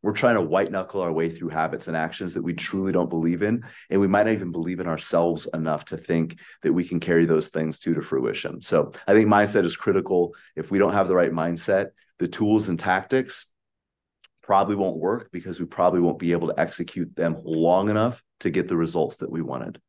we're 0.03 0.13
trying 0.13 0.35
to 0.35 0.41
white 0.41 0.71
knuckle 0.71 1.01
our 1.01 1.11
way 1.11 1.29
through 1.29 1.49
habits 1.49 1.87
and 1.87 1.97
actions 1.97 2.35
that 2.35 2.43
we 2.43 2.53
truly 2.53 2.91
don't 2.91 3.09
believe 3.09 3.41
in. 3.41 3.63
And 3.89 3.99
we 3.99 4.07
might 4.07 4.25
not 4.25 4.33
even 4.33 4.51
believe 4.51 4.79
in 4.79 4.87
ourselves 4.87 5.47
enough 5.53 5.85
to 5.85 5.97
think 5.97 6.39
that 6.61 6.71
we 6.71 6.87
can 6.87 6.99
carry 6.99 7.25
those 7.25 7.49
things 7.49 7.79
to 7.79 7.93
to 7.93 8.01
fruition. 8.01 8.61
So 8.61 8.93
I 9.07 9.13
think 9.13 9.27
mindset 9.27 9.65
is 9.65 9.75
critical. 9.75 10.35
If 10.55 10.71
we 10.71 10.79
don't 10.79 10.93
have 10.93 11.07
the 11.07 11.15
right 11.15 11.31
mindset, 11.31 11.87
the 12.19 12.27
tools 12.27 12.69
and 12.69 12.79
tactics 12.79 13.45
probably 14.41 14.75
won't 14.75 14.97
work 14.97 15.29
because 15.31 15.59
we 15.59 15.65
probably 15.65 15.99
won't 15.99 16.19
be 16.19 16.31
able 16.31 16.47
to 16.47 16.59
execute 16.59 17.15
them 17.15 17.37
long 17.43 17.89
enough 17.89 18.23
to 18.39 18.49
get 18.49 18.67
the 18.67 18.77
results 18.77 19.17
that 19.17 19.31
we 19.31 19.41
wanted. 19.41 19.79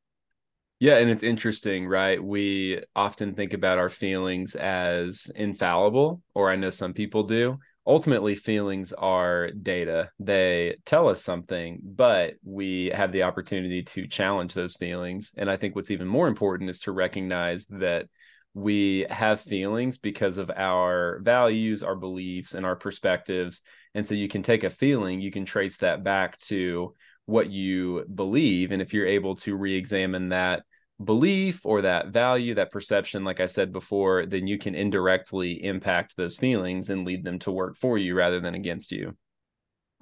Yeah, 0.80 0.98
and 0.98 1.10
it's 1.10 1.24
interesting, 1.24 1.86
right? 1.86 2.22
We 2.22 2.82
often 2.94 3.34
think 3.34 3.52
about 3.52 3.78
our 3.78 3.88
feelings 3.88 4.54
as 4.54 5.30
infallible, 5.34 6.22
or 6.34 6.50
I 6.50 6.56
know 6.56 6.70
some 6.70 6.92
people 6.92 7.24
do. 7.24 7.58
Ultimately, 7.84 8.34
feelings 8.34 8.92
are 8.92 9.50
data. 9.50 10.10
They 10.20 10.76
tell 10.84 11.08
us 11.08 11.22
something, 11.22 11.80
but 11.82 12.34
we 12.44 12.92
have 12.94 13.12
the 13.12 13.24
opportunity 13.24 13.82
to 13.82 14.06
challenge 14.06 14.54
those 14.54 14.76
feelings. 14.76 15.32
And 15.36 15.50
I 15.50 15.56
think 15.56 15.74
what's 15.74 15.90
even 15.90 16.06
more 16.06 16.28
important 16.28 16.70
is 16.70 16.80
to 16.80 16.92
recognize 16.92 17.66
that 17.66 18.06
we 18.54 19.06
have 19.10 19.40
feelings 19.40 19.98
because 19.98 20.38
of 20.38 20.50
our 20.54 21.20
values, 21.20 21.82
our 21.82 21.94
beliefs, 21.94 22.54
and 22.54 22.66
our 22.66 22.76
perspectives. 22.76 23.60
And 23.94 24.06
so 24.06 24.14
you 24.14 24.28
can 24.28 24.42
take 24.42 24.64
a 24.64 24.70
feeling, 24.70 25.20
you 25.20 25.30
can 25.30 25.44
trace 25.44 25.78
that 25.78 26.02
back 26.02 26.38
to 26.42 26.94
what 27.26 27.50
you 27.50 28.04
believe. 28.14 28.72
And 28.72 28.80
if 28.80 28.94
you're 28.94 29.06
able 29.06 29.36
to 29.36 29.54
re 29.54 29.76
examine 29.76 30.30
that 30.30 30.62
belief 31.02 31.64
or 31.64 31.82
that 31.82 32.08
value, 32.08 32.54
that 32.54 32.72
perception, 32.72 33.24
like 33.24 33.40
I 33.40 33.46
said 33.46 33.72
before, 33.72 34.26
then 34.26 34.46
you 34.46 34.58
can 34.58 34.74
indirectly 34.74 35.62
impact 35.64 36.16
those 36.16 36.38
feelings 36.38 36.90
and 36.90 37.06
lead 37.06 37.24
them 37.24 37.38
to 37.40 37.52
work 37.52 37.76
for 37.76 37.98
you 37.98 38.14
rather 38.14 38.40
than 38.40 38.54
against 38.54 38.92
you. 38.92 39.16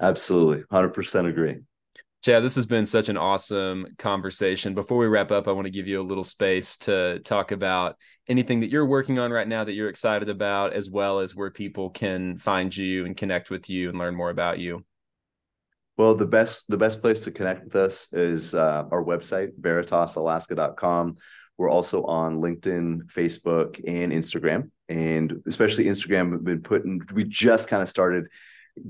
Absolutely. 0.00 0.62
100% 0.70 1.28
agree. 1.28 1.56
Chad, 2.26 2.42
this 2.42 2.56
has 2.56 2.66
been 2.66 2.86
such 2.86 3.08
an 3.08 3.16
awesome 3.16 3.86
conversation. 3.98 4.74
Before 4.74 4.98
we 4.98 5.06
wrap 5.06 5.30
up, 5.30 5.46
I 5.46 5.52
want 5.52 5.66
to 5.66 5.70
give 5.70 5.86
you 5.86 6.00
a 6.00 6.02
little 6.02 6.24
space 6.24 6.76
to 6.78 7.20
talk 7.20 7.52
about 7.52 7.94
anything 8.26 8.58
that 8.58 8.68
you're 8.68 8.84
working 8.84 9.20
on 9.20 9.30
right 9.30 9.46
now 9.46 9.62
that 9.62 9.74
you're 9.74 9.88
excited 9.88 10.28
about, 10.28 10.72
as 10.72 10.90
well 10.90 11.20
as 11.20 11.36
where 11.36 11.52
people 11.52 11.88
can 11.88 12.36
find 12.36 12.76
you 12.76 13.06
and 13.06 13.16
connect 13.16 13.48
with 13.48 13.70
you 13.70 13.90
and 13.90 13.96
learn 13.96 14.16
more 14.16 14.30
about 14.30 14.58
you. 14.58 14.84
Well, 15.98 16.16
the 16.16 16.26
best 16.26 16.64
the 16.68 16.76
best 16.76 17.00
place 17.00 17.20
to 17.20 17.30
connect 17.30 17.62
with 17.62 17.76
us 17.76 18.12
is 18.12 18.56
uh, 18.56 18.82
our 18.90 19.04
website, 19.04 19.52
veritasalaska.com. 19.60 21.18
We're 21.58 21.70
also 21.70 22.02
on 22.06 22.40
LinkedIn, 22.40 23.04
Facebook, 23.04 23.80
and 23.86 24.10
Instagram. 24.10 24.72
And 24.88 25.44
especially 25.46 25.84
Instagram, 25.84 26.32
we've 26.32 26.42
been 26.42 26.62
putting, 26.62 27.02
we 27.14 27.22
just 27.22 27.68
kind 27.68 27.84
of 27.84 27.88
started 27.88 28.26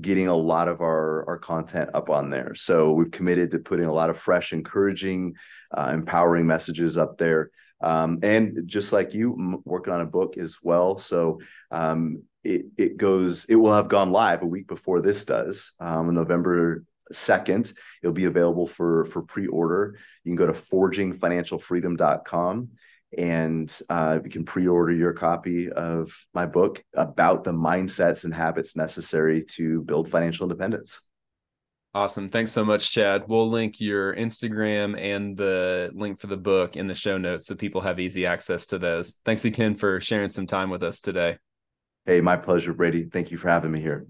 getting 0.01 0.27
a 0.27 0.35
lot 0.35 0.67
of 0.67 0.81
our, 0.81 1.25
our 1.27 1.37
content 1.37 1.91
up 1.93 2.09
on 2.09 2.29
there. 2.29 2.55
So 2.55 2.91
we've 2.91 3.11
committed 3.11 3.51
to 3.51 3.59
putting 3.59 3.85
a 3.85 3.93
lot 3.93 4.09
of 4.09 4.17
fresh, 4.17 4.51
encouraging, 4.53 5.35
uh, 5.75 5.91
empowering 5.93 6.45
messages 6.45 6.97
up 6.97 7.17
there. 7.17 7.51
Um, 7.81 8.19
and 8.23 8.63
just 8.65 8.91
like 8.91 9.13
you, 9.13 9.61
working 9.63 9.93
on 9.93 10.01
a 10.01 10.05
book 10.05 10.37
as 10.37 10.57
well. 10.61 10.99
So 10.99 11.39
um, 11.71 12.23
it, 12.43 12.65
it 12.77 12.97
goes, 12.97 13.45
it 13.45 13.55
will 13.55 13.73
have 13.73 13.87
gone 13.87 14.11
live 14.11 14.41
a 14.41 14.47
week 14.47 14.67
before 14.67 15.01
this 15.01 15.23
does, 15.25 15.71
um, 15.79 16.13
November 16.13 16.83
2nd. 17.13 17.73
It'll 18.01 18.13
be 18.13 18.25
available 18.25 18.67
for, 18.67 19.05
for 19.05 19.21
pre-order. 19.21 19.97
You 20.23 20.31
can 20.31 20.35
go 20.35 20.47
to 20.47 20.53
forgingfinancialfreedom.com 20.53 22.69
and 23.15 23.79
uh, 23.89 24.19
you 24.23 24.29
can 24.29 24.43
pre-order 24.43 24.91
your 24.91 25.13
copy 25.13 25.71
of 25.71 26.11
my 26.33 26.45
book 26.45 26.83
about 26.93 27.43
the 27.43 27.51
mindsets 27.51 28.25
and 28.25 28.33
habits 28.33 28.75
necessary 28.75 29.43
to 29.43 29.81
build 29.83 30.09
financial 30.09 30.45
independence. 30.45 31.01
Awesome. 31.93 32.29
Thanks 32.29 32.51
so 32.51 32.63
much 32.63 32.91
chad. 32.91 33.23
We'll 33.27 33.49
link 33.49 33.79
your 33.79 34.15
instagram 34.15 34.99
and 34.99 35.35
the 35.35 35.89
link 35.93 36.19
for 36.19 36.27
the 36.27 36.37
book 36.37 36.75
in 36.75 36.87
the 36.87 36.93
show 36.93 37.17
notes 37.17 37.47
so 37.47 37.55
people 37.55 37.81
have 37.81 37.99
easy 37.99 38.25
access 38.25 38.67
to 38.67 38.77
those. 38.77 39.17
Thanks 39.25 39.45
again 39.45 39.73
for 39.73 39.99
sharing 39.99 40.29
some 40.29 40.45
time 40.45 40.69
with 40.69 40.83
us 40.83 41.01
today. 41.01 41.37
Hey 42.05 42.21
my 42.21 42.37
pleasure 42.37 42.73
brady. 42.73 43.05
Thank 43.05 43.31
you 43.31 43.37
for 43.37 43.49
having 43.49 43.71
me 43.71 43.81
here 43.81 44.05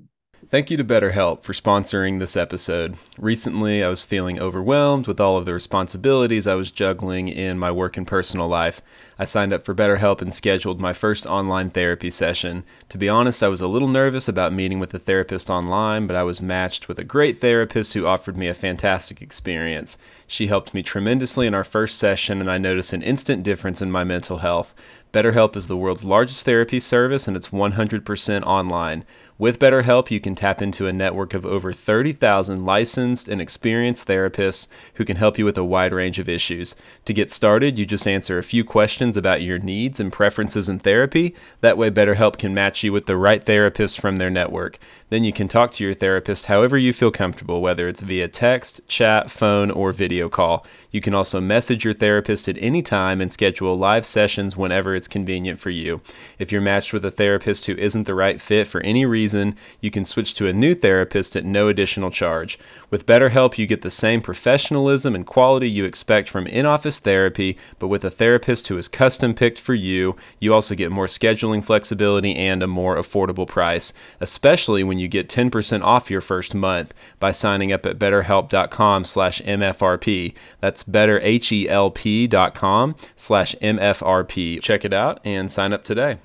Thank 0.45 0.69
you 0.71 0.77
to 0.77 0.83
BetterHelp 0.83 1.41
for 1.41 1.51
sponsoring 1.51 2.19
this 2.19 2.37
episode. 2.37 2.95
Recently, 3.17 3.83
I 3.83 3.89
was 3.89 4.05
feeling 4.05 4.39
overwhelmed 4.39 5.05
with 5.05 5.19
all 5.19 5.35
of 5.35 5.45
the 5.45 5.53
responsibilities 5.53 6.47
I 6.47 6.53
was 6.53 6.71
juggling 6.71 7.27
in 7.27 7.59
my 7.59 7.69
work 7.69 7.97
and 7.97 8.07
personal 8.07 8.47
life. 8.47 8.81
I 9.19 9.25
signed 9.25 9.51
up 9.51 9.65
for 9.65 9.75
BetterHelp 9.75 10.21
and 10.21 10.33
scheduled 10.33 10.79
my 10.79 10.93
first 10.93 11.25
online 11.25 11.69
therapy 11.69 12.09
session. 12.09 12.63
To 12.89 12.97
be 12.97 13.09
honest, 13.09 13.43
I 13.43 13.49
was 13.49 13.61
a 13.61 13.67
little 13.67 13.89
nervous 13.89 14.29
about 14.29 14.53
meeting 14.53 14.79
with 14.79 14.93
a 14.93 14.99
therapist 14.99 15.49
online, 15.49 16.07
but 16.07 16.15
I 16.15 16.23
was 16.23 16.41
matched 16.41 16.87
with 16.87 16.99
a 16.99 17.03
great 17.03 17.39
therapist 17.39 17.93
who 17.93 18.05
offered 18.05 18.37
me 18.37 18.47
a 18.47 18.53
fantastic 18.53 19.21
experience. 19.21 19.97
She 20.27 20.47
helped 20.47 20.73
me 20.73 20.83
tremendously 20.83 21.47
in 21.47 21.55
our 21.55 21.63
first 21.65 21.97
session, 21.97 22.39
and 22.39 22.49
I 22.49 22.57
noticed 22.57 22.93
an 22.93 23.01
instant 23.01 23.43
difference 23.43 23.81
in 23.81 23.91
my 23.91 24.03
mental 24.05 24.37
health. 24.37 24.73
BetterHelp 25.11 25.55
is 25.55 25.67
the 25.67 25.77
world's 25.77 26.05
largest 26.05 26.45
therapy 26.45 26.79
service, 26.79 27.27
and 27.27 27.35
it's 27.35 27.49
100% 27.49 28.43
online. 28.43 29.03
With 29.39 29.59
BetterHelp, 29.59 30.09
you 30.09 30.19
can 30.19 30.33
tap 30.33 30.63
into 30.63 30.87
a 30.87 30.93
network 30.93 31.35
of 31.35 31.45
over 31.45 31.71
30,000 31.71 32.65
licensed 32.65 33.27
and 33.27 33.39
experienced 33.39 34.07
therapists 34.07 34.67
who 34.95 35.05
can 35.05 35.17
help 35.17 35.37
you 35.37 35.45
with 35.45 35.59
a 35.59 35.63
wide 35.63 35.93
range 35.93 36.17
of 36.17 36.27
issues. 36.27 36.75
To 37.05 37.13
get 37.13 37.29
started, 37.29 37.77
you 37.77 37.85
just 37.85 38.07
answer 38.07 38.39
a 38.39 38.43
few 38.43 38.63
questions 38.63 39.15
about 39.15 39.43
your 39.43 39.59
needs 39.59 39.99
and 39.99 40.11
preferences 40.11 40.67
in 40.67 40.79
therapy. 40.79 41.35
That 41.61 41.77
way, 41.77 41.91
BetterHelp 41.91 42.39
can 42.39 42.55
match 42.55 42.83
you 42.83 42.91
with 42.91 43.05
the 43.05 43.15
right 43.15 43.43
therapist 43.43 44.01
from 44.01 44.15
their 44.15 44.31
network. 44.31 44.79
Then 45.09 45.23
you 45.23 45.31
can 45.31 45.47
talk 45.47 45.71
to 45.73 45.83
your 45.83 45.93
therapist 45.93 46.47
however 46.47 46.75
you 46.75 46.91
feel 46.91 47.11
comfortable, 47.11 47.61
whether 47.61 47.87
it's 47.87 48.01
via 48.01 48.27
text, 48.27 48.81
chat, 48.87 49.29
phone, 49.29 49.69
or 49.69 49.91
video 49.91 50.29
call. 50.29 50.65
You 50.89 50.99
can 50.99 51.13
also 51.13 51.39
message 51.39 51.85
your 51.85 51.93
therapist 51.93 52.49
at 52.49 52.57
any 52.59 52.81
time 52.81 53.21
and 53.21 53.31
schedule 53.31 53.77
live 53.77 54.05
sessions 54.05 54.57
whenever 54.57 54.95
it's 54.95 55.07
convenient 55.07 55.59
for 55.59 55.69
you. 55.69 56.01
If 56.39 56.51
you're 56.51 56.59
matched 56.59 56.91
with 56.91 57.05
a 57.05 57.11
therapist 57.11 57.67
who 57.67 57.75
isn't 57.75 58.05
the 58.05 58.15
right 58.15 58.41
fit 58.41 58.65
for 58.65 58.81
any 58.81 59.05
reason, 59.05 59.26
season, 59.27 59.55
you 59.81 59.91
can 59.91 60.05
switch 60.05 60.33
to 60.33 60.47
a 60.47 60.53
new 60.53 60.73
therapist 60.73 61.35
at 61.35 61.43
no 61.43 61.67
additional 61.67 62.09
charge. 62.09 62.57
With 62.89 63.05
BetterHelp, 63.05 63.57
you 63.57 63.67
get 63.67 63.81
the 63.81 63.89
same 63.89 64.21
professionalism 64.21 65.13
and 65.13 65.25
quality 65.25 65.69
you 65.69 65.83
expect 65.83 66.29
from 66.29 66.47
in 66.47 66.65
office 66.65 66.99
therapy, 66.99 67.57
but 67.77 67.89
with 67.89 68.05
a 68.05 68.09
therapist 68.09 68.69
who 68.69 68.77
is 68.77 68.87
custom 68.87 69.33
picked 69.33 69.59
for 69.59 69.73
you. 69.73 70.15
You 70.39 70.53
also 70.53 70.75
get 70.75 70.91
more 70.91 71.07
scheduling 71.07 71.61
flexibility 71.61 72.35
and 72.35 72.63
a 72.63 72.67
more 72.67 72.95
affordable 72.95 73.47
price, 73.47 73.91
especially 74.21 74.81
when 74.81 74.97
you 74.97 75.09
get 75.09 75.27
10% 75.27 75.83
off 75.83 76.09
your 76.09 76.21
first 76.21 76.55
month 76.55 76.93
by 77.19 77.31
signing 77.31 77.73
up 77.73 77.85
at 77.85 77.99
betterhelp.com 77.99 79.03
slash 79.03 79.41
MFRP. 79.41 80.33
That's 80.61 80.85
betterhelp.com 80.85 82.95
slash 83.17 83.55
MFRP. 83.61 84.61
Check 84.61 84.85
it 84.85 84.93
out 84.93 85.19
and 85.25 85.51
sign 85.51 85.73
up 85.73 85.83
today. 85.83 86.17